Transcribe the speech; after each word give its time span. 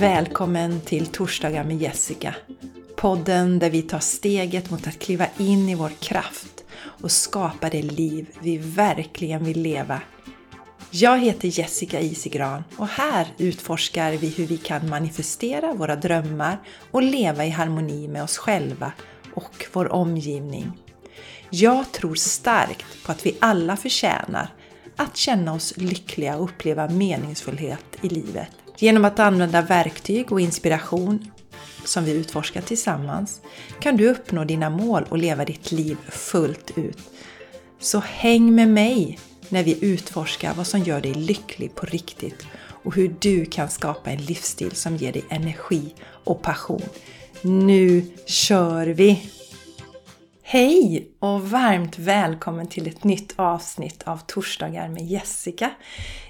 Välkommen 0.00 0.80
till 0.80 1.06
Torsdagar 1.06 1.64
med 1.64 1.76
Jessica. 1.76 2.34
Podden 2.96 3.58
där 3.58 3.70
vi 3.70 3.82
tar 3.82 3.98
steget 3.98 4.70
mot 4.70 4.86
att 4.86 4.98
kliva 4.98 5.26
in 5.38 5.68
i 5.68 5.74
vår 5.74 5.88
kraft 5.88 6.64
och 6.78 7.10
skapa 7.10 7.68
det 7.68 7.82
liv 7.82 8.26
vi 8.40 8.58
verkligen 8.58 9.44
vill 9.44 9.62
leva. 9.62 10.00
Jag 10.90 11.18
heter 11.18 11.58
Jessica 11.58 12.00
Isigran 12.00 12.64
och 12.76 12.88
här 12.88 13.26
utforskar 13.38 14.12
vi 14.12 14.28
hur 14.28 14.46
vi 14.46 14.56
kan 14.56 14.88
manifestera 14.88 15.72
våra 15.72 15.96
drömmar 15.96 16.58
och 16.90 17.02
leva 17.02 17.44
i 17.44 17.50
harmoni 17.50 18.08
med 18.08 18.22
oss 18.22 18.38
själva 18.38 18.92
och 19.34 19.66
vår 19.72 19.92
omgivning. 19.92 20.72
Jag 21.50 21.92
tror 21.92 22.14
starkt 22.14 23.04
på 23.04 23.12
att 23.12 23.26
vi 23.26 23.36
alla 23.40 23.76
förtjänar 23.76 24.48
att 24.96 25.16
känna 25.16 25.52
oss 25.52 25.76
lyckliga 25.76 26.36
och 26.36 26.44
uppleva 26.44 26.88
meningsfullhet 26.88 27.84
i 28.02 28.08
livet. 28.08 28.50
Genom 28.78 29.04
att 29.04 29.18
använda 29.18 29.62
verktyg 29.62 30.32
och 30.32 30.40
inspiration 30.40 31.30
som 31.84 32.04
vi 32.04 32.12
utforskar 32.12 32.60
tillsammans 32.60 33.40
kan 33.80 33.96
du 33.96 34.08
uppnå 34.08 34.44
dina 34.44 34.70
mål 34.70 35.04
och 35.08 35.18
leva 35.18 35.44
ditt 35.44 35.72
liv 35.72 35.96
fullt 36.08 36.78
ut. 36.78 36.98
Så 37.80 37.98
häng 37.98 38.54
med 38.54 38.68
mig 38.68 39.18
när 39.48 39.62
vi 39.62 39.84
utforskar 39.84 40.54
vad 40.54 40.66
som 40.66 40.80
gör 40.80 41.00
dig 41.00 41.14
lycklig 41.14 41.74
på 41.74 41.86
riktigt 41.86 42.46
och 42.84 42.94
hur 42.94 43.14
du 43.18 43.44
kan 43.44 43.68
skapa 43.68 44.10
en 44.10 44.22
livsstil 44.22 44.72
som 44.72 44.96
ger 44.96 45.12
dig 45.12 45.24
energi 45.28 45.94
och 46.24 46.42
passion. 46.42 46.82
Nu 47.42 48.04
kör 48.26 48.86
vi! 48.86 49.30
Hej 50.48 51.10
och 51.18 51.50
varmt 51.50 51.98
välkommen 51.98 52.66
till 52.66 52.86
ett 52.88 53.04
nytt 53.04 53.32
avsnitt 53.36 54.02
av 54.02 54.20
Torsdagar 54.26 54.88
med 54.88 55.06
Jessica. 55.06 55.70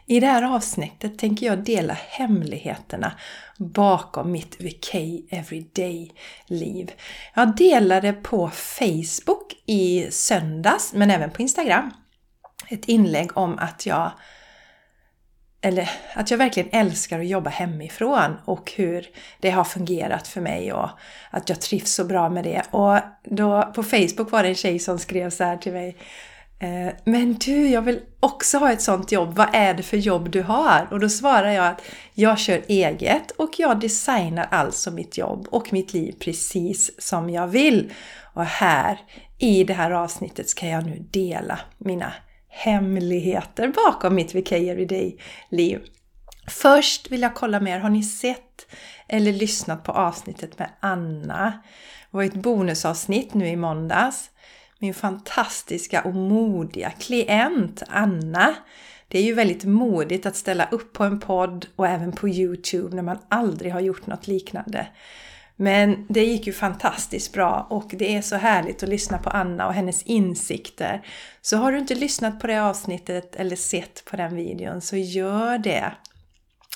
I 0.07 0.21
det 0.21 0.27
här 0.27 0.43
avsnittet 0.43 1.19
tänker 1.19 1.47
jag 1.47 1.65
dela 1.65 1.95
hemligheterna 1.95 3.13
bakom 3.59 4.33
mitt 4.33 4.61
VK 4.61 4.95
Everyday-liv. 5.31 6.93
Jag 7.35 7.57
delade 7.57 8.13
på 8.13 8.51
Facebook 8.51 9.55
i 9.67 10.07
söndags, 10.11 10.93
men 10.93 11.11
även 11.11 11.31
på 11.31 11.43
Instagram, 11.43 11.91
ett 12.69 12.85
inlägg 12.85 13.37
om 13.37 13.59
att 13.59 13.87
jag 13.87 14.13
eller 15.67 15.91
att 16.15 16.31
jag 16.31 16.39
verkligen 16.39 16.69
älskar 16.73 17.21
att 17.21 17.27
jobba 17.27 17.51
hemifrån 17.51 18.37
och 18.45 18.73
hur 18.77 19.07
det 19.41 19.51
har 19.51 19.65
fungerat 19.65 20.29
för 20.29 20.41
mig 20.41 20.73
och 20.73 20.89
att 21.31 21.49
jag 21.49 21.61
trivs 21.61 21.95
så 21.95 22.05
bra 22.05 22.29
med 22.29 22.45
det. 22.45 22.63
Och 22.71 22.99
då 23.25 23.73
på 23.75 23.83
Facebook 23.83 24.31
var 24.31 24.43
det 24.43 24.49
en 24.49 24.55
tjej 24.55 24.79
som 24.79 24.99
skrev 24.99 25.31
så 25.31 25.45
här 25.45 25.57
till 25.57 25.73
mig 25.73 25.97
eh, 26.59 26.95
men 27.05 27.35
du, 27.35 27.69
jag 27.69 27.83
vill 27.83 28.01
också 28.21 28.59
ha 28.59 28.73
ett 28.73 28.83
sånt 28.83 29.13
jobb. 29.13 29.35
Vad 29.35 29.49
är 29.53 29.75
det 29.75 29.83
för 29.83 29.97
jobb 29.97 30.31
du 30.31 30.43
har? 30.43 30.89
Och 30.91 31.01
då 31.01 31.09
svarar 31.09 31.51
jag 31.51 31.67
att 31.67 31.83
jag 32.15 32.39
kör 32.39 32.63
eget 32.69 33.31
och 33.31 33.51
jag 33.59 33.81
designar 33.81 34.49
alltså 34.51 34.91
mitt 34.91 35.19
jobb 35.19 35.49
och 35.51 35.73
mitt 35.73 35.93
liv 35.93 36.15
precis 36.21 37.03
som 37.03 37.31
jag 37.31 37.47
vill. 37.47 37.93
Och 38.35 38.45
här 38.45 38.99
i 39.39 39.65
det 39.65 39.75
här 39.75 39.91
avsnittet 39.91 40.49
ska 40.49 40.67
jag 40.67 40.87
nu 40.87 41.05
dela 41.11 41.59
mina 41.79 42.13
hemligheter 42.57 43.69
bakom 43.69 44.15
mitt 44.15 44.35
VK 44.35 44.53
Everyday-liv. 44.53 45.81
Först 46.49 47.11
vill 47.11 47.23
jag 47.23 47.35
kolla 47.35 47.61
med 47.61 47.77
er, 47.77 47.81
har 47.81 47.91
ni 47.91 48.03
sett 48.03 48.67
eller 49.09 49.33
lyssnat 49.33 49.85
på 49.85 49.93
avsnittet 49.93 50.59
med 50.59 50.71
Anna? 50.81 51.53
Det 52.11 52.17
var 52.17 52.23
ett 52.23 52.35
bonusavsnitt 52.35 53.35
nu 53.35 53.49
i 53.49 53.57
måndags. 53.57 54.31
Min 54.79 54.95
fantastiska 54.95 56.03
och 56.03 56.15
modiga 56.15 56.91
klient 56.91 57.83
Anna. 57.89 58.55
Det 59.09 59.19
är 59.19 59.23
ju 59.23 59.35
väldigt 59.35 59.65
modigt 59.65 60.27
att 60.27 60.37
ställa 60.37 60.69
upp 60.71 60.93
på 60.93 61.05
en 61.05 61.21
podd 61.21 61.67
och 61.77 61.87
även 61.87 62.13
på 62.13 62.29
Youtube 62.29 62.97
när 62.97 63.03
man 63.03 63.19
aldrig 63.29 63.73
har 63.73 63.81
gjort 63.81 64.07
något 64.07 64.27
liknande. 64.27 64.87
Men 65.57 66.07
det 66.09 66.25
gick 66.25 66.47
ju 66.47 66.53
fantastiskt 66.53 67.33
bra 67.33 67.67
och 67.71 67.91
det 67.91 68.17
är 68.17 68.23
så 68.23 68.37
härligt 68.37 68.83
att 68.83 68.89
lyssna 68.89 69.19
på 69.19 69.31
Anna 69.31 69.67
och 69.67 69.75
hennes 69.75 70.03
insikter. 70.03 71.07
Så 71.41 71.57
har 71.57 71.73
du 71.73 71.79
inte 71.79 71.95
lyssnat 71.95 72.41
på 72.41 72.47
det 72.47 72.59
avsnittet 72.59 73.37
eller 73.37 73.57
sett 73.57 74.05
på 74.05 74.17
den 74.17 74.37
videon 74.37 74.81
så 74.81 74.97
gör 74.97 75.59
det. 75.59 75.93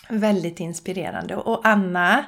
Väldigt 0.08 0.60
inspirerande. 0.60 1.36
Och 1.36 1.66
Anna, 1.66 2.24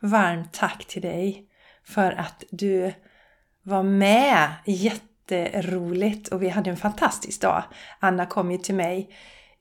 varmt 0.00 0.52
tack 0.52 0.84
till 0.84 1.02
dig 1.02 1.46
för 1.84 2.12
att 2.12 2.44
du 2.50 2.92
var 3.62 3.82
med. 3.82 4.48
Jätteroligt 4.66 6.28
och 6.28 6.42
vi 6.42 6.48
hade 6.48 6.70
en 6.70 6.76
fantastisk 6.76 7.40
dag. 7.40 7.62
Anna 7.98 8.26
kom 8.26 8.50
ju 8.50 8.58
till 8.58 8.74
mig 8.74 9.10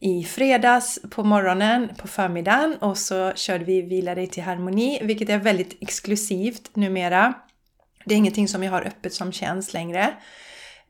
i 0.02 0.24
fredags 0.24 1.00
på 1.12 1.24
morgonen, 1.24 1.90
på 1.98 2.08
förmiddagen 2.08 2.78
och 2.78 2.98
så 2.98 3.32
körde 3.36 3.66
vi 3.66 3.82
Vila 3.82 4.16
dig 4.16 4.28
till 4.28 4.44
harmoni, 4.44 5.00
vilket 5.02 5.30
är 5.30 5.38
väldigt 5.38 5.78
exklusivt 5.82 6.76
numera. 6.76 7.34
Det 8.06 8.14
är 8.14 8.18
ingenting 8.18 8.48
som 8.48 8.64
jag 8.64 8.72
har 8.72 8.82
öppet 8.82 9.14
som 9.14 9.32
tjänst 9.32 9.74
längre. 9.74 10.14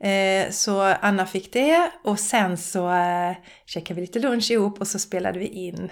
Eh, 0.00 0.50
så 0.50 0.80
Anna 0.80 1.26
fick 1.26 1.52
det 1.52 1.90
och 2.04 2.18
sen 2.18 2.58
så 2.58 2.90
eh, 2.92 3.36
käkade 3.66 3.94
vi 3.94 4.06
lite 4.06 4.18
lunch 4.18 4.50
ihop 4.50 4.80
och 4.80 4.88
så 4.88 4.98
spelade 4.98 5.38
vi 5.38 5.46
in 5.46 5.90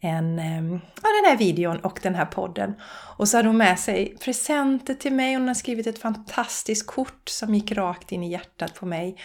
en, 0.00 0.38
eh, 0.38 0.80
ja, 1.02 1.08
den 1.22 1.30
här 1.30 1.36
videon 1.36 1.78
och 1.78 2.00
den 2.02 2.14
här 2.14 2.26
podden. 2.26 2.74
Och 3.16 3.28
så 3.28 3.36
hade 3.36 3.48
hon 3.48 3.56
med 3.56 3.78
sig 3.78 4.16
presenter 4.20 4.94
till 4.94 5.12
mig. 5.12 5.34
Hon 5.34 5.48
har 5.48 5.54
skrivit 5.54 5.86
ett 5.86 5.98
fantastiskt 5.98 6.86
kort 6.86 7.28
som 7.28 7.54
gick 7.54 7.72
rakt 7.72 8.12
in 8.12 8.22
i 8.22 8.30
hjärtat 8.30 8.74
på 8.74 8.86
mig. 8.86 9.16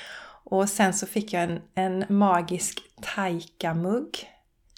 Och 0.54 0.70
sen 0.70 0.94
så 0.94 1.08
fick 1.08 1.34
jag 1.34 1.44
en, 1.44 1.62
en 1.76 2.06
magisk 2.18 2.80
taika-mugg. 3.02 4.30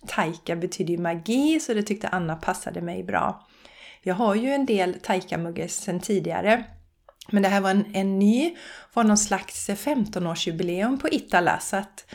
Taika 0.07 0.55
betyder 0.55 0.91
ju 0.91 0.97
magi 0.97 1.59
så 1.59 1.73
det 1.73 1.83
tyckte 1.83 2.07
Anna 2.07 2.35
passade 2.35 2.81
mig 2.81 3.03
bra. 3.03 3.47
Jag 4.01 4.15
har 4.15 4.35
ju 4.35 4.49
en 4.53 4.65
del 4.65 4.93
taika-muggar 4.93 5.67
sedan 5.67 5.99
tidigare. 5.99 6.63
Men 7.31 7.43
det 7.43 7.49
här 7.49 7.61
var 7.61 7.69
en, 7.69 7.85
en 7.93 8.19
ny, 8.19 8.55
var 8.93 9.03
någon 9.03 9.17
slags 9.17 9.69
15-årsjubileum 9.69 10.99
på 10.99 11.09
Itala 11.11 11.59
så 11.59 11.75
att 11.75 12.05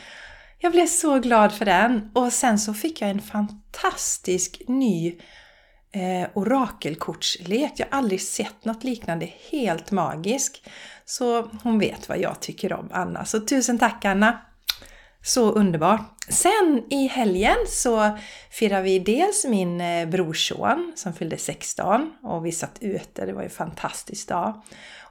jag 0.59 0.72
blev 0.72 0.87
så 0.87 1.19
glad 1.19 1.53
för 1.53 1.65
den. 1.65 2.10
Och 2.15 2.32
sen 2.32 2.59
så 2.59 2.75
fick 2.75 3.00
jag 3.00 3.10
en 3.10 3.22
fantastisk 3.22 4.62
ny 4.69 5.19
eh, 5.92 6.28
orakelkortslek. 6.34 7.72
Jag 7.76 7.86
har 7.90 7.98
aldrig 7.98 8.22
sett 8.22 8.64
något 8.64 8.84
liknande. 8.84 9.32
Helt 9.50 9.90
magisk. 9.90 10.62
Så 11.04 11.50
hon 11.62 11.78
vet 11.78 12.08
vad 12.08 12.18
jag 12.18 12.40
tycker 12.40 12.72
om 12.72 12.88
Anna. 12.92 13.24
Så 13.24 13.40
tusen 13.40 13.78
tack 13.78 14.04
Anna! 14.04 14.40
Så 15.22 15.50
underbart! 15.50 16.24
Sen 16.28 16.84
i 16.90 17.06
helgen 17.06 17.56
så 17.68 18.18
firar 18.50 18.82
vi 18.82 18.98
dels 18.98 19.44
min 19.44 19.80
eh, 19.80 20.08
brorson 20.08 20.92
som 20.96 21.12
fyllde 21.12 21.36
16 21.36 22.12
och 22.22 22.46
vi 22.46 22.52
satt 22.52 22.78
ute, 22.80 23.26
det 23.26 23.32
var 23.32 23.42
ju 23.42 23.46
en 23.46 23.50
fantastisk 23.50 24.28
dag. 24.28 24.62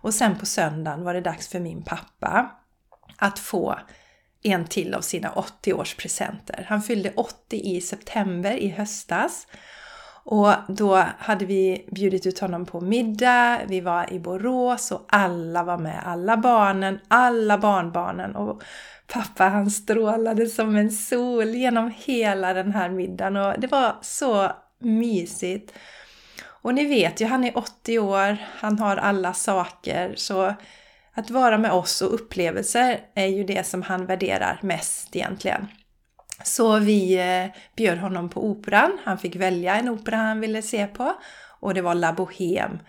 Och 0.02 0.14
sen 0.14 0.40
på 0.40 0.46
söndagen 0.46 1.04
var 1.04 1.14
det 1.14 1.22
dags 1.22 1.48
för 1.48 1.60
min 1.60 1.84
pappa 1.84 2.52
att 3.18 3.40
få 3.40 3.80
en 4.44 4.66
till 4.66 4.94
av 4.94 5.02
sina 5.02 5.32
80-årspresenter. 5.32 6.66
Han 6.68 6.82
fyllde 6.82 7.14
80 7.16 7.62
i 7.76 7.82
september 7.82 8.52
i 8.52 8.70
höstas 8.70 9.48
och 10.32 10.54
då 10.68 11.06
hade 11.20 11.46
vi 11.46 11.86
bjudit 11.92 12.26
ut 12.26 12.40
honom 12.40 12.66
på 12.66 12.82
middag, 12.82 13.60
vi 13.68 13.82
var 13.82 14.14
i 14.14 14.20
Borås 14.20 14.92
och 14.92 15.06
alla 15.08 15.64
var 15.64 15.78
med, 15.78 16.02
alla 16.06 16.38
barnen, 16.38 17.00
alla 17.08 17.58
barnbarnen 17.58 18.36
och 18.36 18.64
pappa 19.08 19.44
han 19.44 19.72
strålade 19.72 20.48
som 20.48 20.76
en 20.76 20.92
sol 20.92 21.50
genom 21.50 21.94
hela 21.98 22.54
den 22.54 22.72
här 22.74 22.90
middagen 22.90 23.38
och 23.38 23.60
det 23.60 23.68
var 23.68 23.96
så 24.02 24.52
mysigt. 24.80 25.74
Och 26.46 26.74
ni 26.74 26.86
vet 26.86 27.22
ju, 27.22 27.26
han 27.26 27.44
är 27.44 27.58
80 27.58 28.00
år, 28.00 28.38
han 28.60 28.80
har 28.80 28.98
alla 28.98 29.34
saker 29.34 30.14
så 30.16 30.54
att 31.14 31.30
vara 31.30 31.58
med 31.58 31.72
oss 31.72 32.02
och 32.02 32.14
upplevelser 32.14 33.00
är 33.16 33.28
ju 33.28 33.44
det 33.44 33.66
som 33.66 33.82
han 33.82 34.06
värderar 34.06 34.60
mest 34.62 35.16
egentligen. 35.16 35.68
Så 36.44 36.80
vi 36.80 37.14
eh, 37.20 37.62
bjöd 37.76 37.98
honom 37.98 38.30
på 38.30 38.46
operan. 38.46 38.98
Han 39.04 39.18
fick 39.18 39.36
välja 39.36 39.76
en 39.76 39.90
opera 39.90 40.16
han 40.16 40.40
ville 40.40 40.62
se 40.62 40.88
på 40.88 41.14
och 41.60 41.74
det 41.74 41.82
var 41.82 41.96
La 41.96 42.12
Bohème. 42.12 42.80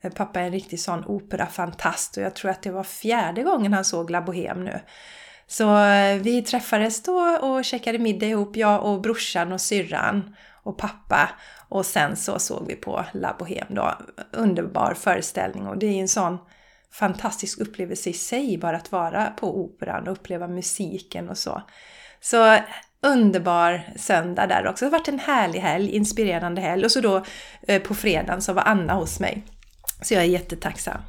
Eh, 0.00 0.12
pappa 0.12 0.40
är 0.40 0.44
en 0.44 0.52
riktig 0.52 0.80
sån 0.80 1.04
operafantast 1.04 2.16
och 2.16 2.22
jag 2.22 2.34
tror 2.34 2.50
att 2.50 2.62
det 2.62 2.70
var 2.70 2.84
fjärde 2.84 3.42
gången 3.42 3.72
han 3.72 3.84
såg 3.84 4.10
La 4.10 4.20
Bohème 4.20 4.64
nu. 4.64 4.80
Så 5.46 5.84
eh, 5.84 6.16
vi 6.16 6.42
träffades 6.42 7.02
då 7.02 7.18
och 7.20 7.64
käkade 7.64 7.98
middag 7.98 8.26
ihop, 8.26 8.56
jag 8.56 8.84
och 8.84 9.00
brorsan 9.00 9.52
och 9.52 9.60
syrran 9.60 10.36
och 10.62 10.78
pappa. 10.78 11.30
Och 11.68 11.86
sen 11.86 12.16
så 12.16 12.38
såg 12.38 12.66
vi 12.66 12.76
på 12.76 13.04
La 13.12 13.36
Bohème 13.38 13.74
då. 13.74 13.94
Underbar 14.32 14.94
föreställning 14.94 15.66
och 15.66 15.78
det 15.78 15.86
är 15.86 16.00
en 16.00 16.08
sån 16.08 16.38
fantastisk 16.92 17.60
upplevelse 17.60 18.10
i 18.10 18.12
sig 18.12 18.58
bara 18.58 18.76
att 18.76 18.92
vara 18.92 19.26
på 19.26 19.60
operan 19.60 20.08
och 20.08 20.12
uppleva 20.12 20.48
musiken 20.48 21.28
och 21.28 21.38
så. 21.38 21.62
Så 22.20 22.58
underbar 23.02 23.92
söndag 23.96 24.46
där 24.46 24.66
också. 24.66 24.84
Det 24.84 24.90
har 24.90 24.98
varit 24.98 25.08
en 25.08 25.18
härlig 25.18 25.60
helg, 25.60 25.90
inspirerande 25.90 26.60
helg. 26.60 26.84
Och 26.84 26.92
så 26.92 27.00
då 27.00 27.24
eh, 27.68 27.82
på 27.82 27.94
fredagen 27.94 28.42
så 28.42 28.52
var 28.52 28.62
Anna 28.62 28.94
hos 28.94 29.20
mig. 29.20 29.42
Så 30.02 30.14
jag 30.14 30.22
är 30.22 30.28
jättetacksam. 30.28 31.00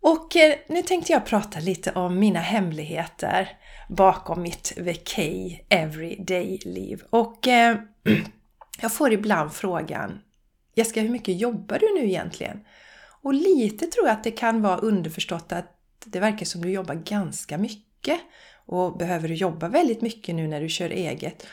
Och 0.00 0.36
eh, 0.36 0.54
nu 0.68 0.82
tänkte 0.82 1.12
jag 1.12 1.26
prata 1.26 1.60
lite 1.60 1.92
om 1.92 2.18
mina 2.18 2.40
hemligheter 2.40 3.48
bakom 3.88 4.42
mitt 4.42 4.72
VK 4.76 5.18
Everyday-liv. 5.68 7.02
Och 7.10 7.48
eh, 7.48 7.76
jag 8.80 8.92
får 8.92 9.12
ibland 9.12 9.52
frågan 9.52 10.20
Jessica, 10.74 11.00
hur 11.00 11.08
mycket 11.08 11.40
jobbar 11.40 11.78
du 11.78 12.00
nu 12.00 12.06
egentligen? 12.08 12.60
Och 13.22 13.34
lite 13.34 13.86
tror 13.86 14.06
jag 14.06 14.12
att 14.12 14.24
det 14.24 14.30
kan 14.30 14.62
vara 14.62 14.76
underförstått 14.76 15.52
att 15.52 15.76
det 16.04 16.20
verkar 16.20 16.46
som 16.46 16.62
du 16.62 16.70
jobbar 16.70 16.94
ganska 16.94 17.58
mycket. 17.58 18.20
Och 18.66 18.96
behöver 18.96 19.28
du 19.28 19.34
jobba 19.34 19.68
väldigt 19.68 20.02
mycket 20.02 20.34
nu 20.34 20.48
när 20.48 20.60
du 20.60 20.68
kör 20.68 20.90
eget? 20.90 21.46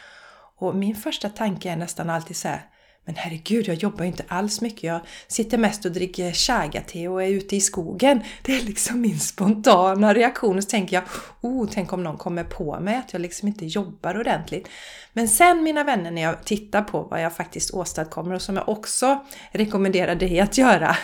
Och 0.57 0.75
min 0.75 0.95
första 0.95 1.29
tanke 1.29 1.69
är 1.69 1.75
nästan 1.75 2.09
alltid 2.09 2.35
så 2.35 2.47
här, 2.47 2.71
men 3.05 3.15
herregud, 3.15 3.67
jag 3.67 3.75
jobbar 3.75 4.03
ju 4.03 4.07
inte 4.07 4.23
alls 4.27 4.61
mycket. 4.61 4.83
Jag 4.83 5.01
sitter 5.27 5.57
mest 5.57 5.85
och 5.85 5.91
dricker 5.91 6.31
chaga-te 6.31 7.07
och 7.07 7.23
är 7.23 7.27
ute 7.27 7.55
i 7.55 7.61
skogen. 7.61 8.23
Det 8.41 8.55
är 8.55 8.61
liksom 8.61 9.01
min 9.01 9.19
spontana 9.19 10.13
reaktion. 10.13 10.57
Och 10.57 10.63
så 10.63 10.69
tänker 10.69 10.95
jag, 10.95 11.03
oh, 11.41 11.67
tänk 11.71 11.93
om 11.93 12.03
någon 12.03 12.17
kommer 12.17 12.43
på 12.43 12.79
mig 12.79 12.95
att 12.95 13.13
jag 13.13 13.21
liksom 13.21 13.47
inte 13.47 13.65
jobbar 13.65 14.19
ordentligt. 14.19 14.67
Men 15.13 15.27
sen 15.27 15.63
mina 15.63 15.83
vänner, 15.83 16.11
när 16.11 16.21
jag 16.21 16.43
tittar 16.43 16.81
på 16.81 17.01
vad 17.01 17.21
jag 17.21 17.35
faktiskt 17.35 17.73
åstadkommer 17.73 18.35
och 18.35 18.41
som 18.41 18.55
jag 18.55 18.69
också 18.69 19.25
rekommenderar 19.51 20.15
dig 20.15 20.39
att 20.39 20.57
göra, 20.57 20.97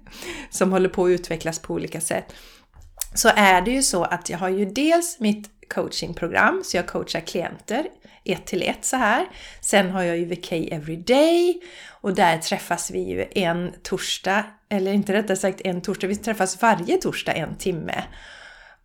som 0.50 0.72
håller 0.72 0.88
på 0.88 1.04
att 1.04 1.10
utvecklas 1.10 1.58
på 1.58 1.74
olika 1.74 2.00
sätt, 2.00 2.34
så 3.14 3.30
är 3.36 3.60
det 3.60 3.70
ju 3.70 3.82
så 3.82 4.04
att 4.04 4.30
jag 4.30 4.38
har 4.38 4.48
ju 4.48 4.64
dels 4.64 5.20
mitt 5.20 5.50
coachingprogram, 5.68 6.62
så 6.64 6.76
jag 6.76 6.86
coachar 6.86 7.20
klienter 7.20 7.86
ett 8.24 8.46
till 8.46 8.62
ett 8.62 8.84
så 8.84 8.96
här. 8.96 9.26
Sen 9.60 9.90
har 9.90 10.02
jag 10.02 10.18
ju 10.18 10.24
VK 10.24 10.52
Everyday 10.52 11.62
och 11.88 12.14
där 12.14 12.38
träffas 12.38 12.90
vi 12.90 12.98
ju 12.98 13.26
en 13.30 13.72
torsdag, 13.82 14.44
eller 14.68 14.92
inte 14.92 15.12
rättare 15.12 15.36
sagt 15.36 15.60
en 15.60 15.80
torsdag, 15.80 16.06
vi 16.06 16.16
träffas 16.16 16.62
varje 16.62 16.96
torsdag 16.96 17.32
en 17.32 17.56
timme 17.56 18.04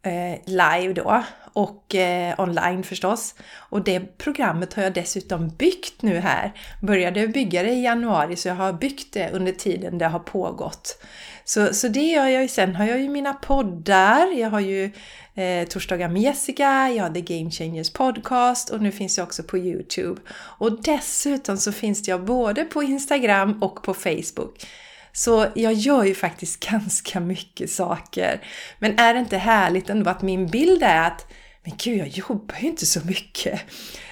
eh, 0.02 0.40
live 0.46 0.94
då 0.94 1.24
och 1.58 1.96
eh, 1.96 2.40
online 2.40 2.84
förstås. 2.84 3.36
Och 3.70 3.84
det 3.84 4.00
programmet 4.18 4.74
har 4.74 4.84
jag 4.84 4.94
dessutom 4.94 5.50
byggt 5.50 6.02
nu 6.02 6.20
här. 6.20 6.54
Började 6.82 7.28
bygga 7.28 7.64
det 7.64 7.72
i 7.72 7.84
januari 7.84 8.36
så 8.36 8.48
jag 8.48 8.56
har 8.56 8.74
byggt 8.74 9.14
det 9.14 9.30
under 9.30 9.52
tiden 9.52 9.98
det 9.98 10.06
har 10.06 10.20
pågått. 10.20 11.04
Så, 11.46 11.74
så 11.74 11.88
det 11.88 12.04
gör 12.04 12.28
jag 12.28 12.42
ju. 12.42 12.48
Sen 12.48 12.76
har 12.76 12.86
jag 12.86 13.00
ju 13.00 13.10
mina 13.10 13.34
poddar. 13.34 14.28
Jag 14.38 14.50
har 14.50 14.60
ju 14.60 14.92
eh, 15.36 15.68
Torsdagar 15.68 16.10
med 16.10 16.22
Jessica, 16.22 16.90
jag 16.90 17.04
har 17.04 17.14
The 17.14 17.22
Game 17.22 17.52
Changers 17.52 17.94
Podcast 17.94 18.70
och 18.70 18.82
nu 18.82 18.92
finns 18.92 19.18
jag 19.18 19.28
också 19.28 19.44
på 19.44 19.58
Youtube. 19.58 20.22
Och 20.36 20.82
dessutom 20.82 21.58
så 21.58 21.72
finns 21.72 22.08
jag 22.08 22.26
både 22.26 22.64
på 22.64 22.84
Instagram 22.84 23.64
och 23.64 23.84
på 23.84 23.94
Facebook. 23.94 24.66
Så 25.14 25.46
jag 25.56 25.74
gör 25.74 26.04
ju 26.04 26.16
faktiskt 26.16 26.60
ganska 26.70 27.20
mycket 27.20 27.72
saker. 27.72 28.42
Men 28.80 29.00
är 29.00 29.14
det 29.14 29.20
inte 29.20 29.38
härligt 29.38 29.90
ändå 29.90 30.10
att 30.10 30.22
min 30.22 30.48
bild 30.48 30.84
är 30.84 31.08
att 31.08 31.28
men 31.68 31.78
gud, 31.78 31.98
jag 31.98 32.08
jobbar 32.08 32.56
ju 32.62 32.68
inte 32.68 32.86
så 32.86 33.00
mycket. 33.06 33.62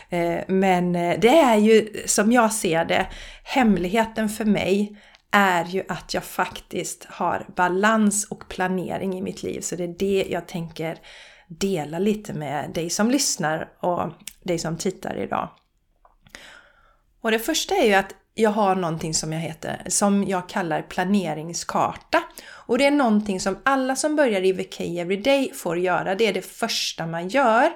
Eh, 0.10 0.40
men 0.48 0.96
eh, 0.96 1.20
det 1.20 1.40
är 1.40 1.56
ju 1.56 2.04
som 2.06 2.32
jag 2.32 2.54
ser 2.54 2.86
det, 2.86 3.08
hemligheten 3.44 4.30
för 4.30 4.46
mig 4.46 4.98
är 5.32 5.66
ju 5.66 5.84
att 5.88 6.14
jag 6.14 6.24
faktiskt 6.24 7.06
har 7.06 7.46
balans 7.56 8.26
och 8.26 8.50
planering 8.50 9.18
i 9.18 9.22
mitt 9.22 9.44
liv. 9.44 9.62
Så 9.62 9.76
det 9.76 9.84
är 9.84 9.96
det 10.00 10.28
jag 10.30 10.48
tänker 10.48 10.98
dela 11.48 12.00
lite 12.00 12.34
med 12.34 12.72
dig 12.74 12.90
som 12.90 13.12
lyssnar 13.12 13.70
och 13.80 14.12
dig 14.44 14.60
som 14.60 14.78
tittar 14.78 15.18
idag. 15.18 15.50
Och 17.22 17.32
det 17.32 17.40
första 17.40 17.76
är 17.76 17.86
ju 17.86 17.94
att 17.94 18.16
jag 18.38 18.50
har 18.50 18.76
någonting 18.76 19.14
som 19.14 19.34
jag, 19.34 19.40
heter, 19.40 19.82
som 19.88 20.24
jag 20.24 20.50
kallar 20.50 20.82
planeringskarta. 20.82 22.24
Och 22.52 22.78
det 22.78 22.86
är 22.86 22.92
någonting 22.92 23.40
som 23.40 23.58
alla 23.64 23.96
som 23.96 24.16
börjar 24.16 24.46
i 24.46 24.52
VK 24.52 24.80
Everyday 24.80 25.52
får 25.54 25.80
göra. 25.80 26.16
Det 26.16 26.28
är 26.28 26.34
det 26.34 26.42
första 26.42 27.08
man 27.08 27.28
gör. 27.28 27.72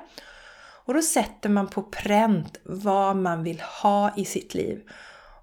Och 0.85 0.93
då 0.93 1.01
sätter 1.01 1.49
man 1.49 1.67
på 1.67 1.83
pränt 1.83 2.57
vad 2.63 3.15
man 3.15 3.43
vill 3.43 3.61
ha 3.81 4.13
i 4.17 4.25
sitt 4.25 4.53
liv. 4.53 4.79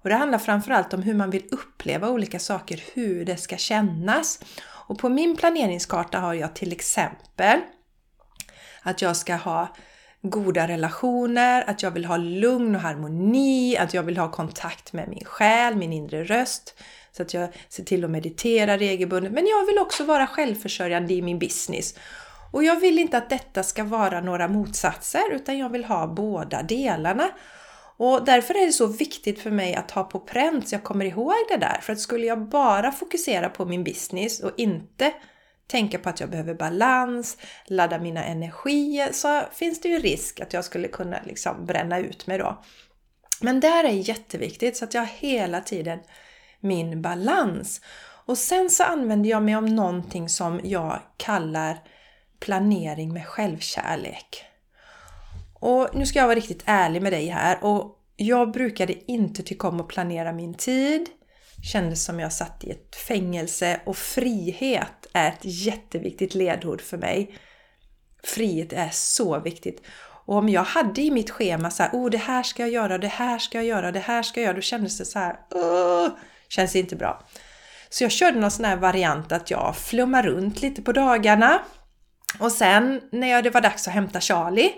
Och 0.01 0.09
det 0.09 0.15
handlar 0.15 0.39
framförallt 0.39 0.93
om 0.93 1.03
hur 1.03 1.13
man 1.13 1.29
vill 1.29 1.43
uppleva 1.51 2.09
olika 2.09 2.39
saker, 2.39 2.83
hur 2.93 3.25
det 3.25 3.37
ska 3.37 3.57
kännas. 3.57 4.39
Och 4.63 4.99
på 4.99 5.09
min 5.09 5.37
planeringskarta 5.37 6.19
har 6.19 6.33
jag 6.33 6.55
till 6.55 6.71
exempel 6.71 7.59
att 8.81 9.01
jag 9.01 9.17
ska 9.17 9.35
ha 9.35 9.75
goda 10.21 10.67
relationer, 10.67 11.63
att 11.67 11.83
jag 11.83 11.91
vill 11.91 12.05
ha 12.05 12.17
lugn 12.17 12.75
och 12.75 12.81
harmoni, 12.81 13.77
att 13.77 13.93
jag 13.93 14.03
vill 14.03 14.17
ha 14.17 14.31
kontakt 14.31 14.93
med 14.93 15.09
min 15.09 15.25
själ, 15.25 15.75
min 15.75 15.93
inre 15.93 16.23
röst. 16.23 16.75
Så 17.11 17.21
att 17.21 17.33
jag 17.33 17.49
ser 17.69 17.83
till 17.83 18.03
att 18.03 18.11
meditera 18.11 18.77
regelbundet. 18.77 19.33
Men 19.33 19.47
jag 19.47 19.65
vill 19.65 19.79
också 19.79 20.03
vara 20.03 20.27
självförsörjande 20.27 21.13
i 21.13 21.21
min 21.21 21.39
business. 21.39 21.95
Och 22.51 22.63
jag 22.63 22.79
vill 22.79 22.99
inte 22.99 23.17
att 23.17 23.29
detta 23.29 23.63
ska 23.63 23.83
vara 23.83 24.21
några 24.21 24.47
motsatser 24.47 25.31
utan 25.31 25.57
jag 25.57 25.69
vill 25.69 25.85
ha 25.85 26.07
båda 26.07 26.63
delarna. 26.63 27.29
Och 27.97 28.25
därför 28.25 28.53
är 28.53 28.65
det 28.65 28.71
så 28.71 28.87
viktigt 28.87 29.39
för 29.39 29.51
mig 29.51 29.75
att 29.75 29.91
ha 29.91 30.03
på 30.03 30.19
pränt 30.19 30.67
så 30.67 30.75
jag 30.75 30.83
kommer 30.83 31.05
ihåg 31.05 31.33
det 31.49 31.57
där. 31.57 31.79
För 31.81 31.93
att 31.93 31.99
skulle 31.99 32.25
jag 32.25 32.49
bara 32.49 32.91
fokusera 32.91 33.49
på 33.49 33.65
min 33.65 33.83
business 33.83 34.39
och 34.39 34.51
inte 34.57 35.13
tänka 35.67 35.99
på 35.99 36.09
att 36.09 36.19
jag 36.19 36.29
behöver 36.29 36.53
balans, 36.53 37.37
ladda 37.65 37.99
mina 37.99 38.23
energier, 38.23 39.11
så 39.11 39.41
finns 39.51 39.81
det 39.81 39.89
ju 39.89 39.99
risk 39.99 40.39
att 40.39 40.53
jag 40.53 40.65
skulle 40.65 40.87
kunna 40.87 41.19
liksom 41.25 41.65
bränna 41.65 41.99
ut 41.99 42.27
mig 42.27 42.37
då. 42.37 42.63
Men 43.41 43.59
där 43.59 43.83
är 43.83 43.89
jätteviktigt 43.89 44.77
så 44.77 44.85
att 44.85 44.93
jag 44.93 45.05
hela 45.05 45.61
tiden 45.61 45.99
min 46.59 47.01
balans. 47.01 47.81
Och 48.25 48.37
sen 48.37 48.69
så 48.69 48.83
använder 48.83 49.29
jag 49.29 49.43
mig 49.43 49.55
av 49.55 49.69
någonting 49.69 50.29
som 50.29 50.61
jag 50.63 50.99
kallar 51.17 51.79
planering 52.39 53.13
med 53.13 53.27
självkärlek. 53.27 54.43
Och 55.53 55.89
nu 55.93 56.05
ska 56.05 56.19
jag 56.19 56.27
vara 56.27 56.35
riktigt 56.35 56.63
ärlig 56.65 57.01
med 57.01 57.13
dig 57.13 57.27
här 57.27 57.63
och 57.63 57.97
jag 58.15 58.51
brukade 58.51 59.11
inte 59.11 59.43
tycka 59.43 59.67
om 59.67 59.79
att 59.79 59.87
planera 59.87 60.33
min 60.33 60.53
tid. 60.53 61.09
Kändes 61.71 62.05
som 62.05 62.19
jag 62.19 62.33
satt 62.33 62.63
i 62.63 62.71
ett 62.71 62.95
fängelse 62.95 63.81
och 63.85 63.97
frihet 63.97 65.06
är 65.13 65.27
ett 65.27 65.41
jätteviktigt 65.41 66.35
ledord 66.35 66.81
för 66.81 66.97
mig. 66.97 67.37
Frihet 68.23 68.73
är 68.73 68.89
så 68.91 69.39
viktigt. 69.39 69.81
Och 70.25 70.35
om 70.35 70.49
jag 70.49 70.63
hade 70.63 71.01
i 71.01 71.11
mitt 71.11 71.29
schema 71.29 71.71
så 71.71 71.83
här, 71.83 71.91
oh 71.93 72.09
det 72.09 72.17
här 72.17 72.43
ska 72.43 72.63
jag 72.63 72.71
göra, 72.71 72.97
det 72.97 73.07
här 73.07 73.39
ska 73.39 73.57
jag 73.57 73.65
göra, 73.65 73.91
det 73.91 73.99
här 73.99 74.23
ska 74.23 74.39
jag 74.39 74.45
göra, 74.45 74.55
då 74.55 74.61
kändes 74.61 74.97
det 74.97 75.05
så 75.05 75.19
här, 75.19 75.39
oh, 75.51 76.09
känns 76.49 76.75
inte 76.75 76.95
bra. 76.95 77.23
Så 77.89 78.03
jag 78.03 78.11
körde 78.11 78.39
någon 78.39 78.51
sån 78.51 78.65
här 78.65 78.77
variant 78.77 79.31
att 79.31 79.51
jag 79.51 79.77
flummar 79.77 80.23
runt 80.23 80.61
lite 80.61 80.81
på 80.81 80.91
dagarna. 80.91 81.59
Och 82.39 82.51
sen 82.51 83.01
när 83.11 83.41
det 83.41 83.49
var 83.49 83.61
dags 83.61 83.87
att 83.87 83.93
hämta 83.93 84.21
Charlie 84.21 84.73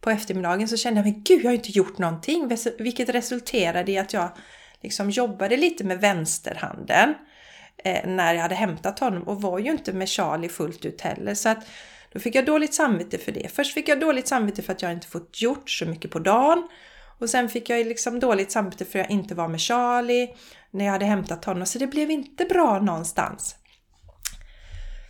på 0.00 0.10
eftermiddagen 0.10 0.68
så 0.68 0.76
kände 0.76 1.00
jag, 1.00 1.06
men 1.06 1.22
gud 1.22 1.44
jag 1.44 1.50
har 1.50 1.54
inte 1.54 1.70
gjort 1.70 1.98
någonting. 1.98 2.48
Vilket 2.78 3.08
resulterade 3.08 3.92
i 3.92 3.98
att 3.98 4.12
jag 4.12 4.28
liksom 4.80 5.10
jobbade 5.10 5.56
lite 5.56 5.84
med 5.84 6.00
vänsterhanden 6.00 7.14
eh, 7.84 8.06
när 8.06 8.34
jag 8.34 8.42
hade 8.42 8.54
hämtat 8.54 8.98
honom 8.98 9.22
och 9.22 9.42
var 9.42 9.58
ju 9.58 9.70
inte 9.70 9.92
med 9.92 10.08
Charlie 10.08 10.48
fullt 10.48 10.84
ut 10.84 11.00
heller. 11.00 11.34
Så 11.34 11.48
att 11.48 11.66
då 12.12 12.20
fick 12.20 12.34
jag 12.34 12.46
dåligt 12.46 12.74
samvete 12.74 13.18
för 13.18 13.32
det. 13.32 13.48
Först 13.52 13.74
fick 13.74 13.88
jag 13.88 14.00
dåligt 14.00 14.28
samvete 14.28 14.62
för 14.62 14.72
att 14.72 14.82
jag 14.82 14.92
inte 14.92 15.06
fått 15.06 15.42
gjort 15.42 15.70
så 15.70 15.86
mycket 15.86 16.10
på 16.10 16.18
dagen. 16.18 16.68
Och 17.18 17.30
sen 17.30 17.48
fick 17.48 17.70
jag 17.70 17.86
liksom 17.86 18.20
dåligt 18.20 18.52
samvete 18.52 18.84
för 18.84 18.98
att 18.98 19.04
jag 19.04 19.10
inte 19.10 19.34
var 19.34 19.48
med 19.48 19.60
Charlie 19.60 20.28
när 20.70 20.84
jag 20.84 20.92
hade 20.92 21.04
hämtat 21.04 21.44
honom. 21.44 21.66
Så 21.66 21.78
det 21.78 21.86
blev 21.86 22.10
inte 22.10 22.44
bra 22.44 22.80
någonstans. 22.80 23.56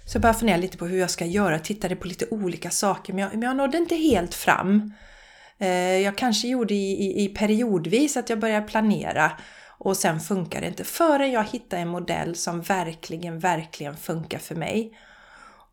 Så 0.07 0.17
jag 0.17 0.23
började 0.23 0.39
fundera 0.39 0.57
lite 0.57 0.79
på 0.79 0.87
hur 0.87 0.99
jag 0.99 1.11
ska 1.11 1.25
göra. 1.25 1.53
Jag 1.53 1.65
tittade 1.65 1.97
på 1.97 2.07
lite 2.07 2.27
olika 2.31 2.71
saker 2.71 3.13
men 3.13 3.23
jag, 3.23 3.33
men 3.33 3.43
jag 3.43 3.57
nådde 3.57 3.79
inte 3.79 3.95
helt 3.95 4.35
fram. 4.35 4.93
Eh, 5.59 5.99
jag 5.99 6.19
kanske 6.19 6.49
gjorde 6.49 6.75
i, 6.75 6.93
i, 6.93 7.25
i 7.25 7.29
periodvis 7.29 8.17
att 8.17 8.31
jag 8.31 8.39
började 8.39 8.67
planera 8.67 9.33
och 9.85 9.97
sen 9.97 10.21
funkar 10.21 10.61
det 10.61 10.67
inte 10.67 10.85
förrän 10.85 11.33
jag 11.33 11.45
hittar 11.45 11.79
en 11.79 11.89
modell 11.89 12.35
som 12.37 12.61
verkligen, 12.61 13.39
verkligen 13.39 13.97
funkar 13.97 14.39
för 14.39 14.55
mig. 14.55 14.99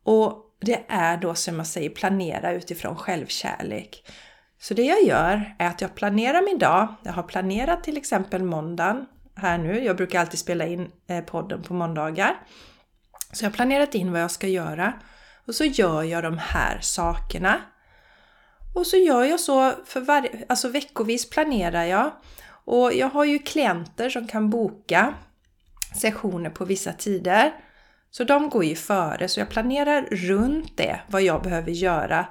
Och 0.04 0.56
det 0.62 0.86
är 0.88 1.18
då 1.18 1.36
som 1.36 1.58
jag 1.58 1.68
säger 1.68 1.90
planera 1.90 2.52
utifrån 2.52 2.96
självkärlek. 2.96 4.12
Så 4.60 4.74
det 4.74 4.84
jag 4.84 5.04
gör 5.04 5.56
är 5.60 5.68
att 5.68 5.82
jag 5.82 5.96
planerar 5.96 6.42
min 6.42 6.58
dag. 6.58 6.88
Jag 7.04 7.14
har 7.14 7.24
planerat 7.24 7.84
till 7.84 7.98
exempel 7.98 8.44
måndagen 8.44 9.06
här 9.36 9.58
nu. 9.58 9.84
Jag 9.84 9.98
brukar 9.98 10.20
alltid 10.20 10.40
spela 10.40 10.66
in 10.66 10.92
eh, 11.08 11.24
podden 11.24 11.64
på 11.64 11.74
måndagar. 11.74 12.36
Så 13.32 13.46
jag 13.46 13.50
har 13.50 13.56
planerat 13.56 13.96
in 13.96 14.12
vad 14.12 14.22
jag 14.22 14.32
ska 14.32 14.48
göra 14.48 14.94
och 15.48 15.56
så 15.56 15.66
gör 15.66 16.04
jag 16.04 16.24
de 16.24 16.38
här 16.38 16.80
sakerna. 16.82 17.62
Och 18.76 18.88
så 18.88 18.98
gör 18.98 19.24
jag 19.24 19.40
så 19.40 19.74
för 19.86 20.02
varje, 20.02 20.46
alltså 20.50 20.68
veckovis 20.68 21.30
planerar 21.30 21.84
jag. 21.84 22.12
Och 22.66 22.94
jag 22.94 23.10
har 23.10 23.26
ju 23.26 23.40
klienter 23.40 24.10
som 24.10 24.28
kan 24.28 24.50
boka 24.50 25.14
sessioner 25.96 26.50
på 26.50 26.66
vissa 26.66 26.94
tider. 26.94 27.52
Så 28.12 28.24
de 28.24 28.50
går 28.50 28.64
ju 28.64 28.76
före, 28.76 29.28
så 29.28 29.40
jag 29.40 29.50
planerar 29.50 30.02
runt 30.02 30.78
det, 30.78 31.00
vad 31.08 31.22
jag 31.22 31.42
behöver 31.42 31.72
göra. 31.72 32.28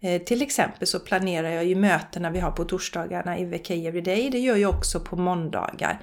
Eh, 0.00 0.22
till 0.22 0.42
exempel 0.42 0.86
så 0.86 1.00
planerar 1.00 1.48
jag 1.48 1.64
ju 1.64 1.74
mötena 1.74 2.30
vi 2.30 2.40
har 2.40 2.50
på 2.50 2.64
torsdagarna 2.64 3.38
i 3.38 3.44
VK 3.44 3.70
Everyday. 3.70 4.30
Det 4.30 4.38
gör 4.38 4.56
jag 4.56 4.74
också 4.74 5.00
på 5.00 5.16
måndagar. 5.16 6.00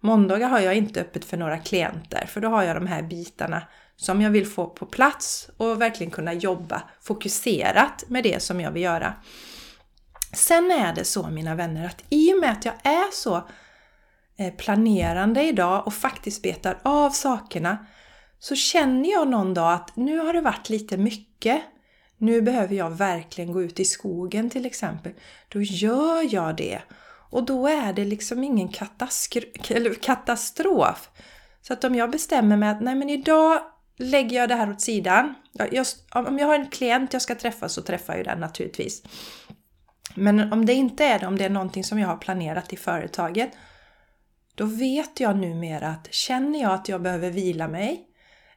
Måndagar 0.00 0.48
har 0.48 0.60
jag 0.60 0.74
inte 0.74 1.00
öppet 1.00 1.24
för 1.24 1.36
några 1.36 1.58
klienter 1.58 2.26
för 2.26 2.40
då 2.40 2.48
har 2.48 2.62
jag 2.62 2.76
de 2.76 2.86
här 2.86 3.02
bitarna 3.02 3.62
som 3.96 4.22
jag 4.22 4.30
vill 4.30 4.46
få 4.46 4.66
på 4.66 4.86
plats 4.86 5.50
och 5.56 5.80
verkligen 5.80 6.10
kunna 6.10 6.32
jobba 6.32 6.82
fokuserat 7.00 8.04
med 8.08 8.24
det 8.24 8.42
som 8.42 8.60
jag 8.60 8.70
vill 8.70 8.82
göra. 8.82 9.14
Sen 10.32 10.70
är 10.70 10.94
det 10.94 11.04
så 11.04 11.30
mina 11.30 11.54
vänner 11.54 11.86
att 11.86 12.04
i 12.08 12.32
och 12.34 12.40
med 12.40 12.50
att 12.50 12.64
jag 12.64 12.74
är 12.82 13.12
så 13.12 13.48
eh, 14.36 14.54
planerande 14.54 15.42
idag 15.42 15.86
och 15.86 15.94
faktiskt 15.94 16.42
betar 16.42 16.78
av 16.82 17.10
sakerna 17.10 17.86
så 18.38 18.54
känner 18.54 19.10
jag 19.10 19.28
någon 19.28 19.54
dag 19.54 19.72
att 19.72 19.96
nu 19.96 20.18
har 20.18 20.32
det 20.32 20.40
varit 20.40 20.68
lite 20.68 20.96
mycket. 20.96 21.62
Nu 22.18 22.42
behöver 22.42 22.74
jag 22.74 22.90
verkligen 22.90 23.52
gå 23.52 23.62
ut 23.62 23.80
i 23.80 23.84
skogen 23.84 24.50
till 24.50 24.66
exempel. 24.66 25.12
Då 25.48 25.62
gör 25.62 26.34
jag 26.34 26.56
det. 26.56 26.82
Och 27.30 27.42
då 27.42 27.66
är 27.66 27.92
det 27.92 28.04
liksom 28.04 28.44
ingen 28.44 28.68
katastrof. 30.00 31.10
Så 31.62 31.72
att 31.72 31.84
om 31.84 31.94
jag 31.94 32.10
bestämmer 32.10 32.56
mig 32.56 32.68
att 32.68 32.80
nej 32.80 32.94
men 32.94 33.10
idag 33.10 33.60
lägger 33.96 34.36
jag 34.36 34.48
det 34.48 34.54
här 34.54 34.70
åt 34.70 34.80
sidan. 34.80 35.34
Jag, 35.52 35.86
om 36.10 36.38
jag 36.38 36.46
har 36.46 36.54
en 36.54 36.70
klient 36.70 37.12
jag 37.12 37.22
ska 37.22 37.34
träffa 37.34 37.68
så 37.68 37.82
träffar 37.82 38.16
jag 38.16 38.24
den 38.24 38.40
naturligtvis. 38.40 39.02
Men 40.18 40.52
om 40.52 40.66
det 40.66 40.72
inte 40.72 41.04
är 41.04 41.18
det, 41.18 41.26
om 41.26 41.38
det 41.38 41.44
är 41.44 41.50
någonting 41.50 41.84
som 41.84 41.98
jag 41.98 42.08
har 42.08 42.16
planerat 42.16 42.72
i 42.72 42.76
företaget, 42.76 43.50
då 44.54 44.64
vet 44.64 45.20
jag 45.20 45.36
numera 45.36 45.88
att 45.88 46.14
känner 46.14 46.60
jag 46.60 46.72
att 46.72 46.88
jag 46.88 47.02
behöver 47.02 47.30
vila 47.30 47.68
mig 47.68 48.04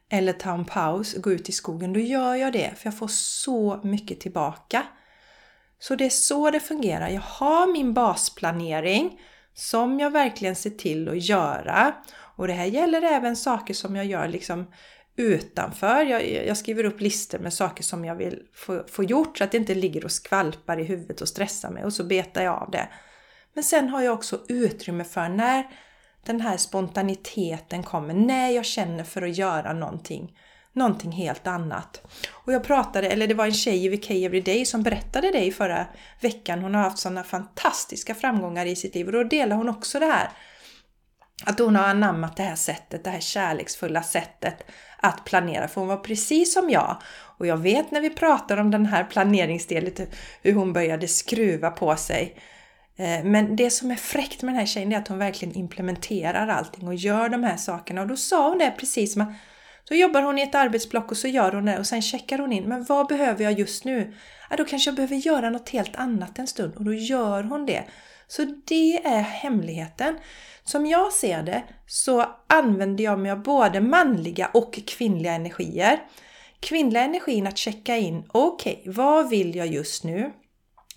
eller 0.08 0.32
ta 0.32 0.54
en 0.54 0.64
paus 0.64 1.14
och 1.14 1.22
gå 1.22 1.32
ut 1.32 1.48
i 1.48 1.52
skogen, 1.52 1.92
då 1.92 2.00
gör 2.00 2.34
jag 2.34 2.52
det 2.52 2.72
för 2.76 2.86
jag 2.86 2.98
får 2.98 3.08
så 3.08 3.80
mycket 3.82 4.20
tillbaka. 4.20 4.82
Så 5.78 5.96
det 5.96 6.04
är 6.04 6.10
så 6.10 6.50
det 6.50 6.60
fungerar. 6.60 7.08
Jag 7.08 7.20
har 7.20 7.72
min 7.72 7.94
basplanering 7.94 9.20
som 9.54 10.00
jag 10.00 10.10
verkligen 10.10 10.56
ser 10.56 10.70
till 10.70 11.08
att 11.08 11.22
göra. 11.28 11.94
Och 12.36 12.46
det 12.46 12.52
här 12.52 12.64
gäller 12.64 13.02
även 13.02 13.36
saker 13.36 13.74
som 13.74 13.96
jag 13.96 14.06
gör 14.06 14.28
liksom 14.28 14.66
utanför. 15.16 16.04
Jag, 16.04 16.46
jag 16.46 16.56
skriver 16.56 16.84
upp 16.84 17.00
listor 17.00 17.38
med 17.38 17.52
saker 17.52 17.82
som 17.82 18.04
jag 18.04 18.14
vill 18.14 18.42
få, 18.54 18.84
få 18.88 19.04
gjort 19.04 19.38
så 19.38 19.44
att 19.44 19.50
det 19.50 19.58
inte 19.58 19.74
ligger 19.74 20.04
och 20.04 20.12
skvalpar 20.12 20.80
i 20.80 20.84
huvudet 20.84 21.20
och 21.20 21.28
stressar 21.28 21.70
mig 21.70 21.84
och 21.84 21.92
så 21.92 22.04
betar 22.04 22.42
jag 22.42 22.62
av 22.62 22.70
det. 22.70 22.88
Men 23.54 23.64
sen 23.64 23.88
har 23.88 24.02
jag 24.02 24.14
också 24.14 24.40
utrymme 24.48 25.04
för 25.04 25.28
när 25.28 25.66
den 26.26 26.40
här 26.40 26.56
spontaniteten 26.56 27.82
kommer, 27.82 28.14
när 28.14 28.50
jag 28.50 28.64
känner 28.64 29.04
för 29.04 29.22
att 29.22 29.36
göra 29.36 29.72
någonting, 29.72 30.38
någonting 30.72 31.12
helt 31.12 31.46
annat. 31.46 32.02
Och 32.30 32.52
jag 32.52 32.64
pratade, 32.64 33.08
eller 33.08 33.26
det 33.26 33.34
var 33.34 33.46
en 33.46 33.54
tjej 33.54 33.84
i 33.84 33.88
VK 33.88 34.10
Everyday 34.10 34.64
som 34.64 34.82
berättade 34.82 35.30
det 35.30 35.44
i 35.44 35.52
förra 35.52 35.86
veckan. 36.20 36.62
Hon 36.62 36.74
har 36.74 36.82
haft 36.82 36.98
sådana 36.98 37.24
fantastiska 37.24 38.14
framgångar 38.14 38.66
i 38.66 38.76
sitt 38.76 38.94
liv 38.94 39.06
och 39.06 39.12
då 39.12 39.24
delar 39.24 39.56
hon 39.56 39.68
också 39.68 39.98
det 39.98 40.06
här. 40.06 40.30
Att 41.44 41.58
hon 41.58 41.76
har 41.76 41.84
anammat 41.84 42.36
det 42.36 42.42
här 42.42 42.56
sättet, 42.56 43.04
det 43.04 43.10
här 43.10 43.20
kärleksfulla 43.20 44.02
sättet 44.02 44.64
att 45.02 45.24
planera. 45.24 45.68
För 45.68 45.80
hon 45.80 45.88
var 45.88 45.96
precis 45.96 46.54
som 46.54 46.70
jag. 46.70 46.96
Och 47.38 47.46
jag 47.46 47.56
vet 47.56 47.90
när 47.90 48.00
vi 48.00 48.10
pratar 48.10 48.56
om 48.56 48.70
den 48.70 48.86
här 48.86 49.04
planeringsdelen 49.04 49.92
hur 50.42 50.52
hon 50.52 50.72
började 50.72 51.08
skruva 51.08 51.70
på 51.70 51.96
sig. 51.96 52.36
Eh, 52.96 53.24
men 53.24 53.56
det 53.56 53.70
som 53.70 53.90
är 53.90 53.96
fräckt 53.96 54.42
med 54.42 54.54
den 54.54 54.58
här 54.58 54.66
tjejen 54.66 54.92
är 54.92 54.98
att 54.98 55.08
hon 55.08 55.18
verkligen 55.18 55.56
implementerar 55.56 56.48
allting 56.48 56.88
och 56.88 56.94
gör 56.94 57.28
de 57.28 57.44
här 57.44 57.56
sakerna. 57.56 58.00
Och 58.02 58.08
då 58.08 58.16
sa 58.16 58.48
hon 58.48 58.58
det 58.58 58.74
precis 58.78 59.12
som 59.12 59.22
att 59.22 59.32
så 59.84 59.94
jobbar 59.94 60.22
hon 60.22 60.38
i 60.38 60.42
ett 60.42 60.54
arbetsblock 60.54 61.10
och 61.10 61.16
så 61.16 61.28
gör 61.28 61.52
hon 61.52 61.64
det 61.64 61.78
och 61.78 61.86
sen 61.86 62.02
checkar 62.02 62.38
hon 62.38 62.52
in. 62.52 62.64
Men 62.64 62.84
vad 62.84 63.06
behöver 63.06 63.44
jag 63.44 63.52
just 63.52 63.84
nu? 63.84 64.14
Ja, 64.50 64.56
då 64.56 64.64
kanske 64.64 64.90
jag 64.90 64.96
behöver 64.96 65.16
göra 65.16 65.50
något 65.50 65.68
helt 65.68 65.96
annat 65.96 66.38
en 66.38 66.46
stund 66.46 66.74
och 66.76 66.84
då 66.84 66.94
gör 66.94 67.42
hon 67.42 67.66
det. 67.66 67.84
Så 68.32 68.44
det 68.64 69.06
är 69.06 69.20
hemligheten. 69.20 70.18
Som 70.64 70.86
jag 70.86 71.12
ser 71.12 71.42
det 71.42 71.62
så 71.86 72.26
använder 72.46 73.04
jag 73.04 73.18
mig 73.18 73.30
av 73.30 73.42
både 73.42 73.80
manliga 73.80 74.50
och 74.54 74.78
kvinnliga 74.86 75.32
energier. 75.32 76.02
Kvinnliga 76.60 77.02
energin 77.02 77.46
att 77.46 77.58
checka 77.58 77.96
in, 77.96 78.24
okej, 78.28 78.78
okay, 78.80 78.92
vad 78.92 79.28
vill 79.28 79.56
jag 79.56 79.66
just 79.66 80.04
nu? 80.04 80.32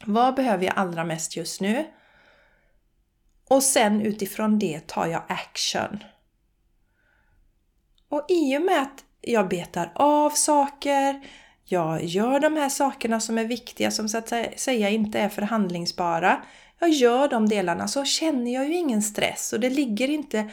Vad 0.06 0.36
behöver 0.36 0.66
jag 0.66 0.74
allra 0.78 1.04
mest 1.04 1.38
just 1.38 1.62
nu? 1.62 1.86
Och 3.50 3.64
sen 3.64 4.02
utifrån 4.02 4.60
det 4.60 4.88
tar 4.88 5.08
jag 5.08 5.24
action. 5.28 6.04
Och 8.10 8.26
i 8.30 8.58
och 8.58 8.62
med 8.62 8.82
att 8.82 9.04
jag 9.22 9.50
betar 9.50 9.92
av 9.96 10.30
saker, 10.30 11.22
jag 11.64 12.04
gör 12.04 12.40
de 12.40 12.56
här 12.56 12.70
sakerna 12.70 13.20
som 13.20 13.38
är 13.38 13.46
viktiga, 13.46 13.92
som 13.92 14.10
så 14.10 14.18
att 14.18 14.34
säga 14.56 14.90
inte 14.90 15.20
är 15.20 15.30
förhandlingsbara. 15.30 16.42
Jag 16.80 16.90
gör 16.90 17.28
de 17.28 17.50
delarna 17.50 17.88
så 17.88 18.06
känner 18.06 18.54
jag 18.54 18.68
ju 18.68 18.76
ingen 18.76 19.02
stress 19.02 19.54
och 19.54 19.60
det 19.60 19.70
ligger 19.70 20.10
inte 20.10 20.50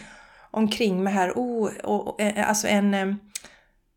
omkring 0.51 1.03
mig 1.03 1.13
här 1.13 1.33
oh, 1.33 1.71
oh, 1.85 2.49
alltså 2.49 2.69
en 2.69 2.95
eh, 2.95 3.15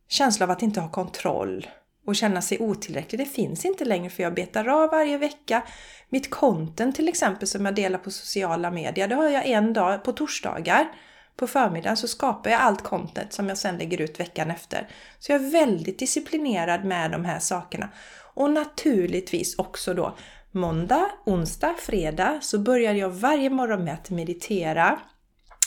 känsla 0.07 0.43
av 0.43 0.51
att 0.51 0.61
inte 0.61 0.81
ha 0.81 0.89
kontroll 0.89 1.67
och 2.05 2.15
känna 2.15 2.41
sig 2.41 2.59
otillräcklig. 2.59 3.19
Det 3.19 3.25
finns 3.25 3.65
inte 3.65 3.85
längre 3.85 4.09
för 4.09 4.23
jag 4.23 4.33
betar 4.33 4.67
av 4.67 4.89
varje 4.89 5.17
vecka. 5.17 5.63
Mitt 6.09 6.29
content 6.29 6.95
till 6.95 7.07
exempel 7.07 7.47
som 7.47 7.65
jag 7.65 7.75
delar 7.75 7.99
på 7.99 8.11
sociala 8.11 8.71
medier, 8.71 9.07
det 9.07 9.15
har 9.15 9.29
jag 9.29 9.45
en 9.45 9.73
dag 9.73 10.03
på 10.03 10.11
torsdagar. 10.11 10.87
På 11.35 11.47
förmiddagen 11.47 11.97
så 11.97 12.07
skapar 12.07 12.49
jag 12.49 12.61
allt 12.61 12.83
content 12.83 13.33
som 13.33 13.49
jag 13.49 13.57
sen 13.57 13.77
lägger 13.77 14.01
ut 14.01 14.19
veckan 14.19 14.51
efter. 14.51 14.87
Så 15.19 15.31
jag 15.31 15.45
är 15.45 15.51
väldigt 15.51 15.99
disciplinerad 15.99 16.85
med 16.85 17.11
de 17.11 17.25
här 17.25 17.39
sakerna. 17.39 17.89
Och 18.35 18.51
naturligtvis 18.51 19.59
också 19.59 19.93
då 19.93 20.17
måndag, 20.51 21.11
onsdag, 21.25 21.75
fredag 21.79 22.39
så 22.41 22.59
börjar 22.59 22.93
jag 22.93 23.09
varje 23.09 23.49
morgon 23.49 23.83
med 23.83 23.93
att 23.93 24.09
meditera. 24.09 24.99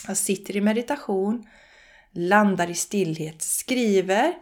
Jag 0.07 0.17
sitter 0.17 0.55
i 0.55 0.61
meditation, 0.61 1.47
landar 2.11 2.69
i 2.69 2.75
stillhet, 2.75 3.41
skriver 3.41 4.33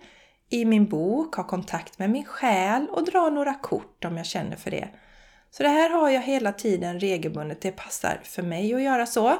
i 0.49 0.65
min 0.65 0.85
bok, 0.85 1.35
har 1.35 1.43
kontakt 1.43 1.99
med 1.99 2.09
min 2.09 2.25
själ 2.25 2.87
och 2.89 3.05
drar 3.05 3.31
några 3.31 3.53
kort 3.53 4.05
om 4.05 4.17
jag 4.17 4.25
känner 4.25 4.55
för 4.55 4.71
det. 4.71 4.89
Så 5.51 5.63
det 5.63 5.69
här 5.69 5.89
har 5.89 6.09
jag 6.09 6.21
hela 6.21 6.51
tiden 6.51 6.99
regelbundet. 6.99 7.61
Det 7.61 7.71
passar 7.71 8.19
för 8.23 8.43
mig 8.43 8.73
att 8.73 8.81
göra 8.81 9.05
så. 9.05 9.37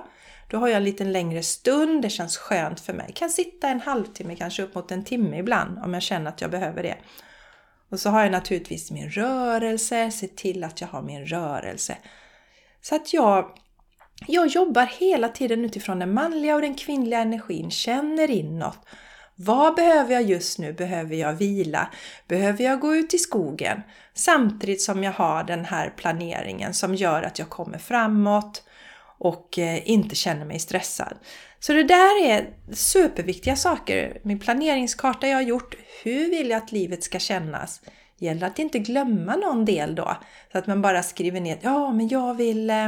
Då 0.50 0.58
har 0.58 0.68
jag 0.68 0.78
en 0.78 0.84
lite 0.84 1.04
längre 1.04 1.44
stund, 1.44 2.02
det 2.02 2.10
känns 2.10 2.38
skönt 2.38 2.80
för 2.80 2.94
mig. 2.94 3.06
Jag 3.08 3.16
kan 3.16 3.30
sitta 3.30 3.70
en 3.70 3.82
halvtimme, 3.82 4.36
kanske 4.36 4.64
upp 4.64 4.76
mot 4.76 4.92
en 4.92 5.04
timme 5.04 5.40
ibland 5.40 5.80
om 5.80 5.94
jag 5.94 6.04
känner 6.04 6.30
att 6.30 6.42
jag 6.42 6.52
behöver 6.52 6.84
det. 6.84 6.98
Och 7.90 8.00
så 8.00 8.10
har 8.10 8.22
jag 8.24 8.32
naturligtvis 8.32 8.92
min 8.92 9.10
rörelse, 9.10 10.12
se 10.12 10.28
till 10.28 10.64
att 10.64 10.82
jag 10.82 10.88
har 10.88 11.02
min 11.02 11.26
rörelse. 11.26 11.98
Så 12.82 12.96
att 12.96 13.14
jag, 13.14 13.52
jag 14.28 14.48
jobbar 14.48 14.86
hela 15.00 15.30
tiden 15.30 15.66
utifrån 15.66 16.00
den 16.00 16.14
manliga 16.14 16.56
och 16.56 16.62
den 16.62 16.76
kvinnliga 16.76 17.20
energin, 17.20 17.72
känner 17.72 18.32
inåt. 18.32 18.80
Vad 19.36 19.76
behöver 19.76 20.14
jag 20.14 20.24
just 20.24 20.60
nu? 20.60 20.74
Behöver 20.74 21.16
jag 21.16 21.34
vila? 21.34 21.88
Behöver 22.28 22.64
jag 22.64 22.80
gå 22.80 22.96
ut 22.96 23.14
i 23.14 23.18
skogen? 23.18 23.82
Samtidigt 24.14 24.82
som 24.82 25.04
jag 25.04 25.12
har 25.12 25.44
den 25.44 25.66
här 25.66 25.94
planeringen 25.98 26.74
som 26.74 26.96
gör 26.96 27.24
att 27.24 27.40
jag 27.40 27.50
kommer 27.50 27.78
framåt 27.78 28.64
och 29.20 29.60
eh, 29.60 29.90
inte 29.90 30.16
känner 30.16 30.46
mig 30.46 30.60
stressad. 30.60 31.18
Så 31.60 31.74
det 31.74 31.84
där 31.84 32.26
är 32.26 32.50
superviktiga 32.74 33.56
saker. 33.56 34.20
Min 34.24 34.40
planeringskarta 34.40 35.28
jag 35.28 35.38
har 35.38 35.42
gjort, 35.42 35.76
hur 36.04 36.30
vill 36.30 36.50
jag 36.50 36.58
att 36.58 36.72
livet 36.72 37.04
ska 37.04 37.20
kännas? 37.20 37.82
Gäller 38.18 38.48
att 38.48 38.60
inte 38.60 38.80
glömma 38.80 39.36
någon 39.36 39.66
del 39.66 39.96
då. 39.96 40.18
Så 40.52 40.58
att 40.58 40.68
man 40.68 40.82
bara 40.82 41.04
skriver 41.04 41.40
ner, 41.42 41.58
ja 41.62 41.92
men 41.92 42.08
jag 42.08 42.36
vill 42.36 42.70
eh, 42.70 42.88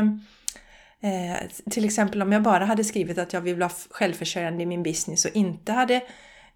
eh 1.01 1.37
till 1.71 1.85
exempel 1.85 2.21
om 2.21 2.31
jag 2.31 2.41
bara 2.41 2.65
hade 2.65 2.83
skrivit 2.83 3.17
att 3.17 3.33
jag 3.33 3.41
vill 3.41 3.55
vara 3.55 3.71
självförsörjande 3.89 4.63
i 4.63 4.65
min 4.65 4.83
business 4.83 5.25
och 5.25 5.35
inte 5.35 5.71
hade 5.71 6.01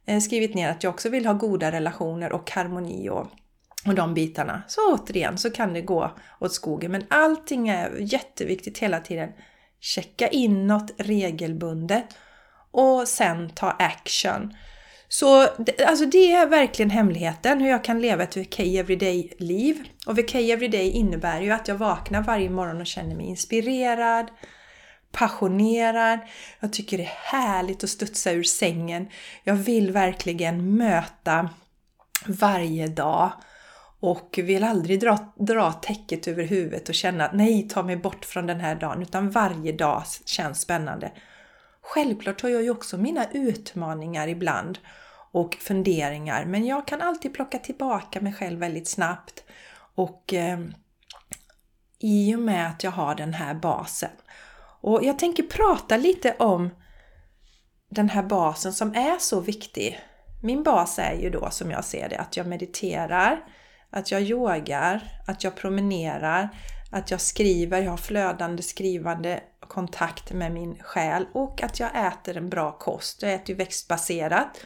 eh, 0.06 0.20
skrivit 0.20 0.56
ner 0.56 0.70
att 0.70 0.84
jag 0.84 0.94
också 0.94 1.10
vill 1.10 1.26
ha 1.26 1.34
goda 1.34 1.72
relationer 1.72 2.32
och 2.32 2.52
harmoni 2.52 3.10
och, 3.10 3.28
och 3.86 3.96
de 3.96 4.14
bitarna. 4.14 4.64
Så 4.68 4.82
återigen 4.94 5.38
så 5.38 5.50
kan 5.50 5.74
det 5.74 5.82
gå 5.82 6.12
åt 6.40 6.54
skogen. 6.54 6.92
Men 6.92 7.06
allting 7.08 7.70
är 7.70 7.98
jätteviktigt 8.00 8.78
hela 8.78 9.00
tiden 9.00 9.30
checka 9.84 10.28
inåt 10.28 10.92
regelbundet 10.98 12.06
och 12.72 13.08
sen 13.08 13.50
ta 13.50 13.72
action. 13.72 14.54
Så 15.08 15.42
alltså 15.88 16.06
det 16.06 16.32
är 16.32 16.48
verkligen 16.48 16.90
hemligheten 16.90 17.62
hur 17.62 17.70
jag 17.70 17.84
kan 17.84 18.02
leva 18.02 18.24
ett 18.24 18.38
VK 18.38 18.60
Everyday-liv. 18.60 19.84
Och 20.06 20.18
VK 20.18 20.36
Everyday 20.36 20.90
innebär 20.90 21.42
ju 21.42 21.52
att 21.52 21.68
jag 21.68 21.76
vaknar 21.76 22.22
varje 22.22 22.50
morgon 22.50 22.82
och 22.82 22.88
känner 22.88 23.16
mig 23.16 23.26
inspirerad, 23.26 24.32
passionerad. 25.12 26.20
Jag 26.60 26.74
tycker 26.74 26.98
det 26.98 27.04
är 27.04 27.38
härligt 27.38 27.84
att 27.84 27.90
studsa 27.90 28.32
ur 28.32 28.44
sängen. 28.44 29.08
Jag 29.44 29.56
vill 29.56 29.92
verkligen 29.92 30.78
möta 30.78 31.50
varje 32.28 32.88
dag 32.88 33.32
och 34.04 34.40
vill 34.44 34.64
aldrig 34.64 35.00
dra, 35.00 35.34
dra 35.36 35.72
täcket 35.72 36.28
över 36.28 36.44
huvudet 36.44 36.90
och 36.90 36.96
känna 36.96 37.26
att 37.26 37.34
nej, 37.34 37.70
ta 37.70 37.84
mig 37.84 37.98
bort 37.98 38.26
från 38.26 38.48
den 38.48 38.60
här 38.60 38.76
dagen, 38.76 39.02
utan 39.02 39.30
varje 39.30 39.72
dag 39.72 40.04
känns 40.26 40.62
spännande. 40.62 41.12
Självklart 41.82 42.42
har 42.42 42.50
jag 42.50 42.64
ju 42.64 42.70
också 42.70 42.98
mina 42.98 43.26
utmaningar 43.32 44.28
ibland 44.28 44.80
och 45.32 45.56
funderingar, 45.56 46.46
men 46.46 46.66
jag 46.66 46.88
kan 46.88 47.02
alltid 47.02 47.34
plocka 47.34 47.58
tillbaka 47.58 48.22
mig 48.22 48.34
själv 48.34 48.60
väldigt 48.60 48.88
snabbt 48.88 49.44
och 49.96 50.34
eh, 50.34 50.60
i 52.00 52.36
och 52.36 52.40
med 52.40 52.68
att 52.68 52.84
jag 52.84 52.92
har 52.92 53.16
den 53.16 53.34
här 53.34 53.54
basen. 53.54 54.12
Och 54.82 55.04
jag 55.04 55.20
tänker 55.20 55.44
prata 55.44 55.98
lite 55.98 56.36
om 56.40 56.70
den 57.90 58.10
här 58.10 58.24
basen 58.24 58.74
som 58.74 58.96
är 58.96 59.18
så 59.20 59.40
viktig. 59.40 60.00
Min 60.42 60.64
bas 60.64 61.00
är 61.00 61.14
ju 61.14 61.30
då 61.30 61.50
som 61.50 61.72
jag 61.72 61.84
ser 61.84 62.10
det 62.10 62.18
att 62.18 62.38
jag 62.38 62.48
mediterar, 62.48 63.44
att 63.94 64.12
jag 64.12 64.22
yogar, 64.22 65.02
att 65.26 65.44
jag 65.44 65.56
promenerar, 65.56 66.50
att 66.92 67.12
jag 67.12 67.22
skriver, 67.22 67.82
jag 67.82 67.92
har 67.92 67.98
flödande 67.98 68.64
skrivande 68.64 69.44
kontakt 69.68 70.34
med 70.34 70.52
min 70.52 70.76
själ 70.80 71.26
och 71.34 71.64
att 71.64 71.80
jag 71.80 72.08
äter 72.08 72.38
en 72.38 72.50
bra 72.50 72.72
kost. 72.72 73.22
Jag 73.22 73.34
äter 73.34 73.50
ju 73.50 73.56
växtbaserat. 73.56 74.66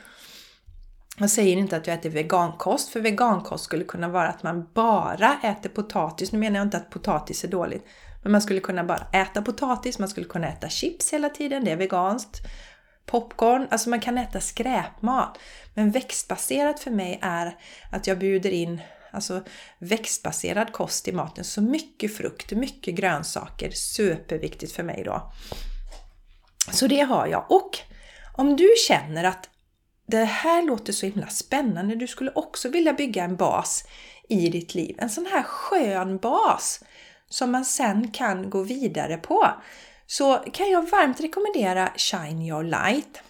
Jag 1.18 1.30
säger 1.30 1.58
inte 1.58 1.78
att 1.78 1.88
jag 1.88 1.94
äter 1.94 2.10
vegankost, 2.10 2.90
för 2.90 3.00
vegankost 3.00 3.64
skulle 3.64 3.84
kunna 3.84 4.08
vara 4.10 4.28
att 4.28 4.44
man 4.44 4.68
bara 4.74 5.38
äter 5.44 5.70
potatis. 5.70 6.32
Nu 6.32 6.40
menar 6.40 6.58
jag 6.58 6.66
inte 6.66 6.78
att 6.78 6.90
potatis 6.90 7.44
är 7.44 7.48
dåligt, 7.48 7.86
men 8.24 8.32
man 8.32 8.42
skulle 8.42 8.60
kunna 8.60 8.84
bara 8.84 9.08
äta 9.14 9.42
potatis, 9.42 10.00
man 10.00 10.10
skulle 10.10 10.28
kunna 10.28 10.48
äta 10.48 10.70
chips 10.70 11.14
hela 11.14 11.30
tiden, 11.30 11.66
det 11.66 11.72
är 11.72 11.76
veganskt. 11.76 12.38
Popcorn, 13.06 13.68
alltså 13.72 13.90
man 13.90 14.00
kan 14.00 14.18
äta 14.18 14.40
skräpmat. 14.40 15.38
Men 15.74 15.92
växtbaserat 15.92 16.80
för 16.80 16.92
mig 16.92 17.20
är 17.22 17.58
att 17.92 18.08
jag 18.08 18.20
bjuder 18.20 18.52
in 18.52 18.82
alltså 19.18 19.44
växtbaserad 19.80 20.72
kost 20.72 21.08
i 21.08 21.12
maten. 21.12 21.44
Så 21.44 21.62
mycket 21.62 22.18
frukt, 22.18 22.52
mycket 22.52 22.96
grönsaker, 22.96 23.72
superviktigt 23.72 24.72
för 24.72 24.84
mig 24.84 25.04
då. 25.06 25.32
Så 26.72 26.88
det 26.88 27.02
har 27.02 27.28
jag. 27.28 27.52
Och 27.52 27.80
om 28.36 28.56
du 28.56 28.74
känner 28.88 29.24
att 29.24 29.50
det 30.08 30.24
här 30.24 30.64
låter 30.64 30.94
så 30.94 31.06
himla 31.06 31.28
spännande, 31.28 31.96
du 31.96 32.08
skulle 32.08 32.32
också 32.32 32.70
vilja 32.70 32.94
bygga 32.94 33.24
en 33.24 33.36
bas 33.36 33.84
i 34.30 34.50
ditt 34.50 34.76
liv. 34.76 34.96
En 35.00 35.10
sån 35.10 35.26
här 35.26 35.44
skön 35.44 36.18
bas 36.18 36.84
som 37.30 37.52
man 37.52 37.66
sen 37.66 38.12
kan 38.12 38.50
gå 38.50 38.64
vidare 38.64 39.18
på. 39.18 39.48
Så 40.08 40.38
kan 40.38 40.70
jag 40.70 40.90
varmt 40.90 41.22
rekommendera 41.22 41.92
Shine 41.96 42.42
Your 42.42 42.64
Light. 42.64 43.22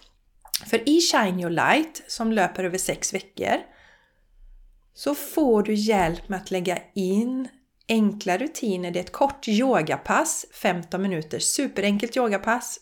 För 0.65 0.89
i 0.89 1.01
Shine 1.01 1.39
Your 1.39 1.49
Light, 1.49 2.03
som 2.07 2.31
löper 2.31 2.63
över 2.63 2.77
sex 2.77 3.13
veckor, 3.13 3.57
så 4.97 5.15
får 5.15 5.63
du 5.63 5.73
hjälp 5.73 6.29
med 6.29 6.41
att 6.41 6.51
lägga 6.51 6.77
in 6.93 7.47
enkla 7.87 8.37
rutiner. 8.37 8.91
Det 8.91 8.99
är 8.99 9.03
ett 9.03 9.11
kort 9.11 9.47
yogapass, 9.47 10.45
15 10.53 11.01
minuter, 11.01 11.39
superenkelt 11.39 12.17
yogapass. 12.17 12.79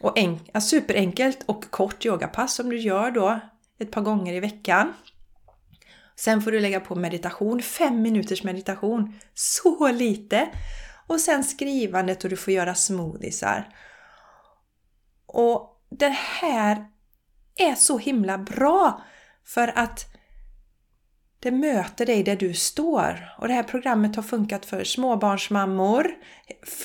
Och 0.00 0.18
en, 0.18 0.38
ja, 0.52 0.60
superenkelt 0.60 1.42
och 1.46 1.70
kort 1.70 2.06
yogapass 2.06 2.54
som 2.54 2.70
du 2.70 2.78
gör 2.78 3.10
då 3.10 3.40
ett 3.78 3.90
par 3.90 4.00
gånger 4.00 4.34
i 4.34 4.40
veckan. 4.40 4.92
Sen 6.16 6.42
får 6.42 6.52
du 6.52 6.60
lägga 6.60 6.80
på 6.80 6.94
meditation, 6.94 7.62
5 7.62 8.02
minuters 8.02 8.42
meditation. 8.42 9.18
Så 9.34 9.92
lite! 9.92 10.48
Och 11.06 11.20
sen 11.20 11.44
skrivandet 11.44 12.24
och 12.24 12.30
du 12.30 12.36
får 12.36 12.52
göra 12.52 12.74
smoothiesar. 12.74 13.68
Och 15.26 15.82
det 15.90 16.16
här 16.40 16.86
är 17.56 17.74
så 17.74 17.98
himla 17.98 18.38
bra 18.38 19.02
för 19.44 19.78
att 19.78 20.12
det 21.42 21.50
möter 21.50 22.06
dig 22.06 22.22
där 22.22 22.36
du 22.36 22.54
står. 22.54 23.34
Och 23.38 23.48
det 23.48 23.54
här 23.54 23.62
programmet 23.62 24.16
har 24.16 24.22
funkat 24.22 24.66
för 24.66 24.84
småbarnsmammor, 24.84 26.06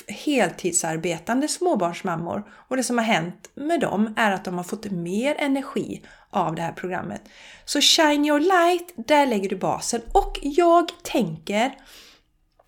heltidsarbetande 0.08 1.48
småbarnsmammor. 1.48 2.44
Och 2.68 2.76
det 2.76 2.82
som 2.82 2.98
har 2.98 3.04
hänt 3.04 3.50
med 3.54 3.80
dem 3.80 4.14
är 4.16 4.32
att 4.32 4.44
de 4.44 4.54
har 4.54 4.64
fått 4.64 4.90
mer 4.90 5.34
energi 5.38 6.02
av 6.30 6.54
det 6.54 6.62
här 6.62 6.72
programmet. 6.72 7.22
Så 7.64 7.80
Shine 7.80 8.24
Your 8.24 8.40
Light, 8.40 8.92
där 9.08 9.26
lägger 9.26 9.48
du 9.48 9.56
basen. 9.56 10.00
Och 10.12 10.38
jag 10.42 10.88
tänker 11.02 11.74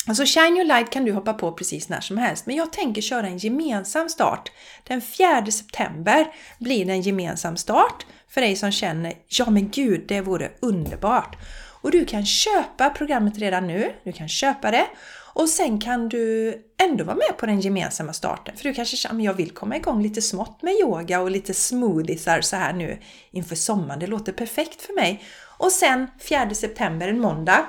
Alltså 0.06 0.24
Shine 0.24 0.56
Your 0.56 0.64
Light 0.64 0.90
kan 0.90 1.04
du 1.04 1.12
hoppa 1.12 1.34
på 1.34 1.52
precis 1.52 1.88
när 1.88 2.00
som 2.00 2.18
helst, 2.18 2.46
men 2.46 2.56
jag 2.56 2.72
tänker 2.72 3.02
köra 3.02 3.26
en 3.26 3.38
gemensam 3.38 4.08
start. 4.08 4.52
Den 4.84 5.00
4 5.00 5.46
september 5.46 6.26
blir 6.58 6.84
det 6.84 6.92
en 6.92 7.02
gemensam 7.02 7.56
start 7.56 8.06
för 8.28 8.40
dig 8.40 8.56
som 8.56 8.72
känner 8.72 9.12
ja 9.26 9.50
men 9.50 9.70
gud, 9.70 10.04
det 10.08 10.20
vore 10.20 10.50
underbart. 10.60 11.36
Och 11.80 11.90
du 11.90 12.04
kan 12.04 12.26
köpa 12.26 12.90
programmet 12.90 13.38
redan 13.38 13.66
nu, 13.66 13.92
du 14.04 14.12
kan 14.12 14.28
köpa 14.28 14.70
det 14.70 14.86
och 15.34 15.48
sen 15.48 15.80
kan 15.80 16.08
du 16.08 16.54
ändå 16.82 17.04
vara 17.04 17.16
med 17.16 17.36
på 17.38 17.46
den 17.46 17.60
gemensamma 17.60 18.12
starten. 18.12 18.56
För 18.56 18.64
du 18.64 18.74
kanske 18.74 18.96
känner 18.96 19.20
att 19.20 19.24
jag 19.24 19.34
vill 19.34 19.50
komma 19.50 19.76
igång 19.76 20.02
lite 20.02 20.22
smått 20.22 20.62
med 20.62 20.74
yoga 20.74 21.20
och 21.20 21.30
lite 21.30 21.54
smoothiesar 21.54 22.40
så 22.40 22.56
här 22.56 22.72
nu 22.72 22.98
inför 23.30 23.56
sommaren. 23.56 24.00
Det 24.00 24.06
låter 24.06 24.32
perfekt 24.32 24.82
för 24.82 24.94
mig. 24.94 25.22
Och 25.58 25.72
sen 25.72 26.06
4 26.20 26.54
september, 26.54 27.08
en 27.08 27.20
måndag, 27.20 27.66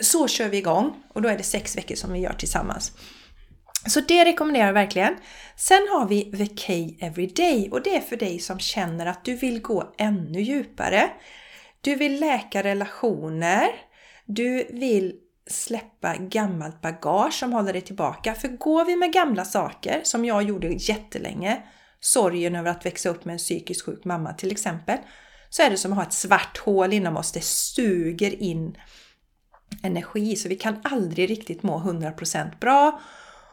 så 0.00 0.28
kör 0.28 0.48
vi 0.48 0.56
igång 0.56 1.02
och 1.14 1.22
då 1.22 1.28
är 1.28 1.36
det 1.36 1.42
sex 1.42 1.76
veckor 1.76 1.94
som 1.94 2.12
vi 2.12 2.18
gör 2.18 2.32
tillsammans. 2.32 2.92
Så 3.86 4.00
det 4.00 4.24
rekommenderar 4.24 4.66
jag 4.66 4.72
verkligen. 4.72 5.16
Sen 5.56 5.86
har 5.90 6.08
vi 6.08 6.24
The 6.32 6.46
K 6.46 6.72
Everyday 7.06 7.68
och 7.70 7.82
det 7.82 7.96
är 7.96 8.00
för 8.00 8.16
dig 8.16 8.38
som 8.38 8.58
känner 8.58 9.06
att 9.06 9.24
du 9.24 9.34
vill 9.34 9.62
gå 9.62 9.94
ännu 9.98 10.40
djupare. 10.40 11.10
Du 11.86 11.94
vill 11.94 12.20
läka 12.20 12.62
relationer. 12.62 13.68
Du 14.24 14.66
vill 14.70 15.14
släppa 15.46 16.16
gammalt 16.16 16.80
bagage 16.80 17.34
som 17.34 17.52
håller 17.52 17.72
dig 17.72 17.82
tillbaka. 17.82 18.34
För 18.34 18.48
går 18.48 18.84
vi 18.84 18.96
med 18.96 19.12
gamla 19.12 19.44
saker, 19.44 20.00
som 20.02 20.24
jag 20.24 20.42
gjorde 20.42 20.68
jättelänge, 20.68 21.62
sorgen 22.00 22.56
över 22.56 22.70
att 22.70 22.86
växa 22.86 23.08
upp 23.08 23.24
med 23.24 23.32
en 23.32 23.38
psykiskt 23.38 23.82
sjuk 23.82 24.04
mamma 24.04 24.32
till 24.32 24.50
exempel, 24.50 24.98
så 25.50 25.62
är 25.62 25.70
det 25.70 25.76
som 25.76 25.92
att 25.92 25.98
ha 25.98 26.04
ett 26.04 26.12
svart 26.12 26.58
hål 26.58 26.92
inom 26.92 27.16
oss. 27.16 27.32
Det 27.32 27.44
suger 27.44 28.42
in 28.42 28.76
energi 29.82 30.36
så 30.36 30.48
vi 30.48 30.56
kan 30.56 30.76
aldrig 30.84 31.30
riktigt 31.30 31.62
må 31.62 31.78
100% 31.78 32.58
bra 32.60 33.00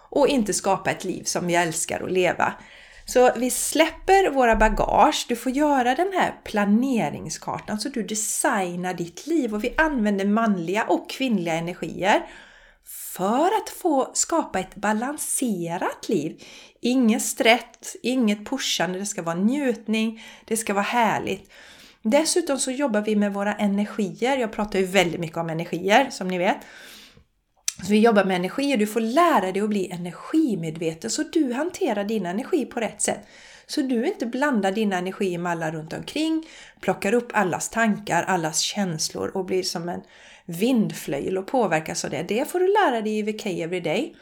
och 0.10 0.28
inte 0.28 0.54
skapa 0.54 0.92
ett 0.92 1.04
liv 1.04 1.24
som 1.24 1.48
vi 1.48 1.56
älskar 1.56 2.04
att 2.04 2.12
leva. 2.12 2.54
Så 3.06 3.32
vi 3.36 3.50
släpper 3.50 4.30
våra 4.30 4.56
bagage, 4.56 5.26
du 5.30 5.36
får 5.36 5.52
göra 5.52 5.96
den 5.96 6.14
här 6.14 6.34
planeringskartan 6.44 7.80
så 7.80 7.90
du 7.90 8.04
designar 8.04 8.94
ditt 8.94 9.28
liv 9.28 9.54
och 9.54 9.64
vi 9.64 9.74
använder 9.78 10.26
manliga 10.26 10.84
och 10.84 11.10
kvinnliga 11.10 11.54
energier 11.54 12.26
för 13.16 13.46
att 13.46 13.70
få 13.70 14.12
skapa 14.14 14.60
ett 14.60 14.76
balanserat 14.76 16.10
liv. 16.10 16.44
Inget 16.82 17.22
stress, 17.22 17.96
inget 18.04 18.50
pushande, 18.50 19.00
det 19.00 19.06
ska 19.06 19.22
vara 19.22 19.36
njutning, 19.36 20.24
det 20.46 20.58
ska 20.58 20.74
vara 20.74 20.84
härligt. 20.84 21.52
Dessutom 22.02 22.58
så 22.58 22.72
jobbar 22.72 23.02
vi 23.02 23.16
med 23.16 23.34
våra 23.34 23.54
energier. 23.54 24.38
Jag 24.38 24.52
pratar 24.52 24.80
ju 24.80 24.86
väldigt 24.86 25.20
mycket 25.20 25.38
om 25.38 25.50
energier 25.50 26.10
som 26.10 26.28
ni 26.28 26.38
vet. 26.38 26.58
Så 27.82 27.92
vi 27.92 28.00
jobbar 28.00 28.26
med 28.26 28.36
energi 28.36 28.76
och 28.76 28.80
du 28.80 28.88
får 28.88 29.00
lära 29.00 29.52
dig 29.52 29.62
att 29.62 29.70
bli 29.70 29.92
energimedveten 29.92 31.10
så 31.10 31.24
du 31.24 31.54
hanterar 31.54 32.04
din 32.04 32.26
energi 32.26 32.66
på 32.66 32.80
rätt 32.80 33.02
sätt. 33.02 33.28
Så 33.68 33.82
du 33.82 34.08
inte 34.08 34.26
blandar 34.26 34.72
dina 34.72 34.98
energi 34.98 35.38
med 35.38 35.52
alla 35.52 35.72
runt 35.72 35.94
omkring, 35.94 36.48
plockar 36.82 37.14
upp 37.14 37.30
allas 37.34 37.70
tankar, 37.70 38.24
allas 38.24 38.60
känslor 38.60 39.38
och 39.38 39.46
blir 39.46 39.64
som 39.64 39.90
en 39.90 40.02
vindflöjel 40.46 41.38
och 41.38 41.48
påverkas 41.48 42.06
av 42.06 42.12
det. 42.12 42.24
Det 42.24 42.52
får 42.52 42.60
du 42.60 42.68
lära 42.68 43.02
dig 43.02 43.20
i 43.20 43.22
VK 43.22 43.46
Everyday. 43.46 44.16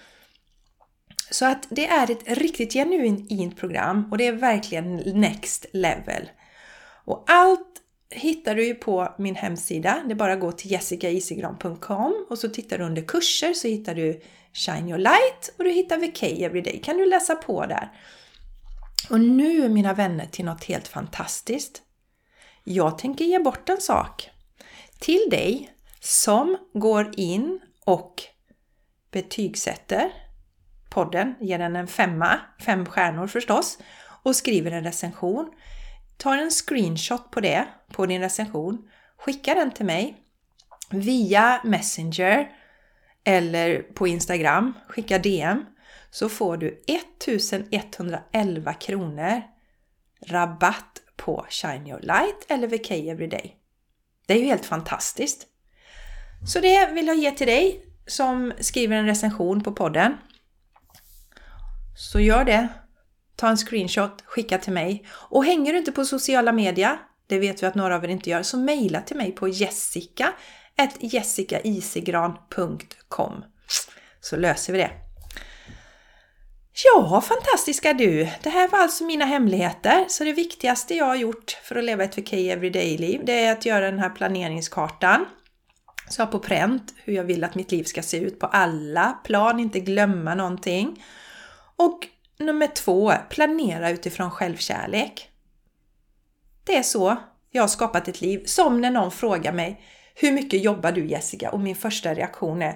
Så 1.29 1.45
att 1.45 1.67
det 1.69 1.87
är 1.87 2.11
ett 2.11 2.37
riktigt 2.37 2.73
genuint 2.73 3.57
program 3.57 4.07
och 4.11 4.17
det 4.17 4.27
är 4.27 4.33
verkligen 4.33 4.95
next 4.95 5.65
level. 5.73 6.29
Och 7.05 7.23
allt 7.27 7.80
hittar 8.11 8.55
du 8.55 8.65
ju 8.65 8.75
på 8.75 9.15
min 9.17 9.35
hemsida. 9.35 10.03
Det 10.05 10.13
är 10.13 10.15
bara 10.15 10.33
att 10.33 10.39
gå 10.39 10.51
till 10.51 10.71
jessicaisigran.com 10.71 12.25
och 12.29 12.37
så 12.37 12.49
tittar 12.49 12.77
du 12.77 12.83
under 12.83 13.01
kurser 13.01 13.53
så 13.53 13.67
hittar 13.67 13.95
du 13.95 14.21
Shine 14.53 14.89
Your 14.89 14.97
Light 14.97 15.53
och 15.57 15.63
du 15.63 15.71
hittar 15.71 15.97
VK 15.97 16.23
Everyday. 16.23 16.81
kan 16.81 16.97
du 16.97 17.05
läsa 17.05 17.35
på 17.35 17.65
där. 17.65 17.91
Och 19.09 19.19
nu 19.19 19.69
mina 19.69 19.93
vänner 19.93 20.25
till 20.25 20.45
något 20.45 20.63
helt 20.63 20.87
fantastiskt. 20.87 21.81
Jag 22.63 22.97
tänker 22.97 23.25
ge 23.25 23.39
bort 23.39 23.69
en 23.69 23.81
sak 23.81 24.29
till 24.99 25.27
dig 25.31 25.69
som 25.99 26.57
går 26.73 27.11
in 27.17 27.59
och 27.85 28.23
betygsätter 29.11 30.11
podden, 30.89 31.35
ger 31.39 31.59
den 31.59 31.75
en 31.75 31.87
femma, 31.87 32.39
fem 32.65 32.85
stjärnor 32.85 33.27
förstås, 33.27 33.77
och 34.23 34.35
skriver 34.35 34.71
en 34.71 34.83
recension. 34.83 35.51
Ta 36.21 36.35
en 36.35 36.51
screenshot 36.51 37.31
på 37.31 37.39
det, 37.39 37.67
på 37.93 38.05
din 38.05 38.21
recension. 38.21 38.77
Skicka 39.17 39.55
den 39.55 39.71
till 39.71 39.85
mig 39.85 40.17
via 40.89 41.61
Messenger 41.63 42.51
eller 43.23 43.81
på 43.81 44.07
Instagram. 44.07 44.73
Skicka 44.87 45.19
DM 45.19 45.65
så 46.11 46.29
får 46.29 46.57
du 46.57 46.83
1111 46.87 48.73
kronor 48.73 49.41
rabatt 50.27 51.01
på 51.15 51.45
Shine 51.49 51.87
Your 51.87 51.99
Light 51.99 52.45
eller 52.47 52.67
VK 52.67 52.91
Everyday. 52.91 53.55
Det 54.25 54.33
är 54.33 54.37
ju 54.37 54.45
helt 54.45 54.65
fantastiskt! 54.65 55.47
Så 56.47 56.59
det 56.59 56.91
vill 56.91 57.07
jag 57.07 57.17
ge 57.17 57.31
till 57.31 57.47
dig 57.47 57.85
som 58.07 58.53
skriver 58.59 58.95
en 58.95 59.05
recension 59.05 59.63
på 59.63 59.71
podden. 59.71 60.17
Så 61.97 62.19
gör 62.19 62.45
det 62.45 62.67
ta 63.35 63.47
en 63.47 63.57
screenshot, 63.57 64.23
skicka 64.25 64.57
till 64.57 64.73
mig. 64.73 65.05
Och 65.11 65.45
hänger 65.45 65.71
du 65.71 65.77
inte 65.77 65.91
på 65.91 66.05
sociala 66.05 66.51
media, 66.51 66.99
det 67.27 67.39
vet 67.39 67.63
vi 67.63 67.67
att 67.67 67.75
några 67.75 67.95
av 67.95 68.03
er 68.03 68.07
inte 68.07 68.29
gör, 68.29 68.43
så 68.43 68.57
mejla 68.57 69.01
till 69.01 69.17
mig 69.17 69.31
på 69.31 69.47
jessica 69.47 70.33
jessicaisigran.com 70.99 73.43
så 74.21 74.37
löser 74.37 74.73
vi 74.73 74.79
det. 74.79 74.91
Ja, 76.83 77.21
fantastiska 77.21 77.93
du! 77.93 78.29
Det 78.43 78.49
här 78.49 78.67
var 78.67 78.79
alltså 78.79 79.03
mina 79.03 79.25
hemligheter. 79.25 80.05
Så 80.09 80.23
det 80.23 80.33
viktigaste 80.33 80.95
jag 80.95 81.05
har 81.05 81.15
gjort 81.15 81.57
för 81.63 81.75
att 81.75 81.83
leva 81.83 82.03
ett 82.03 82.17
VK 82.17 82.33
Everyday-liv, 82.33 83.21
det 83.23 83.45
är 83.45 83.51
att 83.51 83.65
göra 83.65 83.91
den 83.91 83.99
här 83.99 84.09
planeringskartan 84.09 85.25
Så 86.09 86.21
jag 86.21 86.25
har 86.25 86.31
på 86.31 86.39
pränt 86.39 86.93
hur 87.03 87.13
jag 87.13 87.23
vill 87.23 87.43
att 87.43 87.55
mitt 87.55 87.71
liv 87.71 87.83
ska 87.83 88.01
se 88.01 88.17
ut 88.17 88.39
på 88.39 88.45
alla 88.45 89.19
plan, 89.23 89.59
inte 89.59 89.79
glömma 89.79 90.35
någonting. 90.35 91.03
Och 91.75 92.07
nummer 92.41 92.67
två, 92.67 93.13
planera 93.29 93.89
utifrån 93.89 94.31
självkärlek. 94.31 95.29
Det 96.65 96.77
är 96.77 96.83
så 96.83 97.17
jag 97.51 97.63
har 97.63 97.67
skapat 97.67 98.07
ett 98.07 98.21
liv. 98.21 98.43
Som 98.45 98.81
när 98.81 98.91
någon 98.91 99.11
frågar 99.11 99.53
mig 99.53 99.81
Hur 100.15 100.31
mycket 100.31 100.63
jobbar 100.63 100.91
du 100.91 101.05
Jessica? 101.05 101.51
Och 101.51 101.59
min 101.59 101.75
första 101.75 102.13
reaktion 102.13 102.61
är 102.61 102.75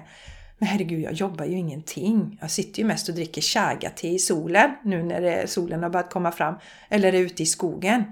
Men 0.58 0.68
herregud, 0.68 1.00
jag 1.00 1.12
jobbar 1.12 1.44
ju 1.44 1.56
ingenting. 1.56 2.38
Jag 2.40 2.50
sitter 2.50 2.82
ju 2.82 2.88
mest 2.88 3.08
och 3.08 3.14
dricker 3.14 3.42
chaga-te 3.42 4.08
i 4.08 4.18
solen 4.18 4.70
nu 4.84 5.02
när 5.02 5.46
solen 5.46 5.82
har 5.82 5.90
börjat 5.90 6.10
komma 6.10 6.32
fram. 6.32 6.54
Eller 6.88 7.12
är 7.12 7.18
ute 7.18 7.42
i 7.42 7.46
skogen. 7.46 8.04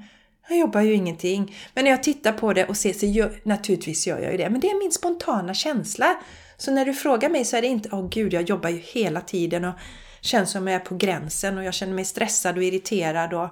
Jag 0.49 0.59
jobbar 0.59 0.81
ju 0.81 0.95
ingenting. 0.95 1.57
Men 1.75 1.85
när 1.85 1.91
jag 1.91 2.03
tittar 2.03 2.33
på 2.33 2.53
det 2.53 2.65
och 2.65 2.77
ser 2.77 2.93
så 2.93 3.07
gör, 3.07 3.41
naturligtvis 3.43 4.07
gör 4.07 4.19
jag 4.19 4.33
ju 4.33 4.39
det. 4.39 4.51
Men 4.51 4.61
det 4.61 4.71
är 4.71 4.79
min 4.79 4.93
spontana 4.93 5.55
känsla. 5.55 6.17
Så 6.57 6.71
när 6.71 6.85
du 6.85 6.95
frågar 6.95 7.29
mig 7.29 7.45
så 7.45 7.57
är 7.57 7.63
det 7.63 7.69
inte 7.69 7.89
åh 7.93 8.01
oh, 8.01 8.09
gud, 8.09 8.33
jag 8.33 8.43
jobbar 8.43 8.71
ju 8.71 8.79
hela 8.79 9.21
tiden 9.21 9.65
och 9.65 9.75
känns 10.25 10.51
som 10.51 10.67
jag 10.67 10.81
är 10.81 10.85
på 10.85 10.97
gränsen 10.97 11.59
och 11.59 11.65
jag 11.65 11.75
känner 11.75 11.95
mig 11.95 12.05
stressad 12.05 12.57
och 12.57 12.65
irriterad 12.65 13.35
och 13.35 13.49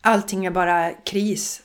allting 0.00 0.46
är 0.46 0.50
bara 0.50 0.92
kris. 0.92 1.62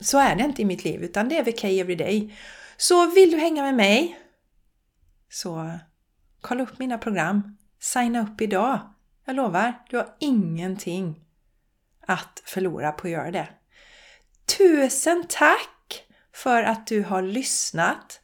Så 0.00 0.18
är 0.18 0.36
det 0.36 0.44
inte 0.44 0.62
i 0.62 0.64
mitt 0.64 0.84
liv, 0.84 1.02
utan 1.02 1.28
det 1.28 1.38
är 1.38 1.44
VK 1.44 1.64
Everyday. 1.64 2.36
Så 2.76 3.06
vill 3.06 3.30
du 3.30 3.36
hänga 3.36 3.62
med 3.62 3.74
mig 3.74 4.20
så 5.28 5.78
kolla 6.40 6.62
upp 6.62 6.78
mina 6.78 6.98
program. 6.98 7.56
Signa 7.80 8.22
upp 8.22 8.40
idag. 8.40 8.80
Jag 9.24 9.36
lovar, 9.36 9.74
du 9.90 9.96
har 9.96 10.16
ingenting 10.20 11.24
att 12.06 12.42
förlora 12.44 12.92
på 12.92 13.06
att 13.06 13.12
göra 13.12 13.30
det. 13.30 13.48
Tusen 14.58 15.24
tack 15.28 16.06
för 16.32 16.62
att 16.62 16.86
du 16.86 17.02
har 17.02 17.22
lyssnat! 17.22 18.19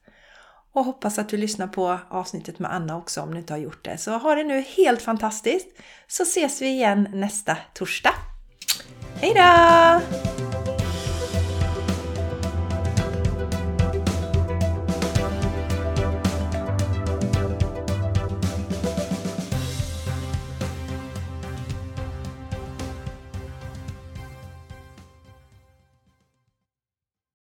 Och 0.77 0.85
hoppas 0.85 1.19
att 1.19 1.29
du 1.29 1.37
lyssnar 1.37 1.67
på 1.67 1.99
avsnittet 2.09 2.59
med 2.59 2.73
Anna 2.73 2.97
också 2.97 3.21
om 3.21 3.31
du 3.31 3.39
inte 3.39 3.53
har 3.53 3.59
gjort 3.59 3.85
det. 3.85 3.99
Så 3.99 4.19
ha 4.19 4.35
det 4.35 4.45
nu 4.45 4.61
helt 4.61 5.03
fantastiskt! 5.03 5.67
Så 6.07 6.23
ses 6.23 6.63
vi 6.63 6.67
igen 6.67 7.09
nästa 7.13 7.57
torsdag. 7.75 8.15
Hejdå! 9.21 10.36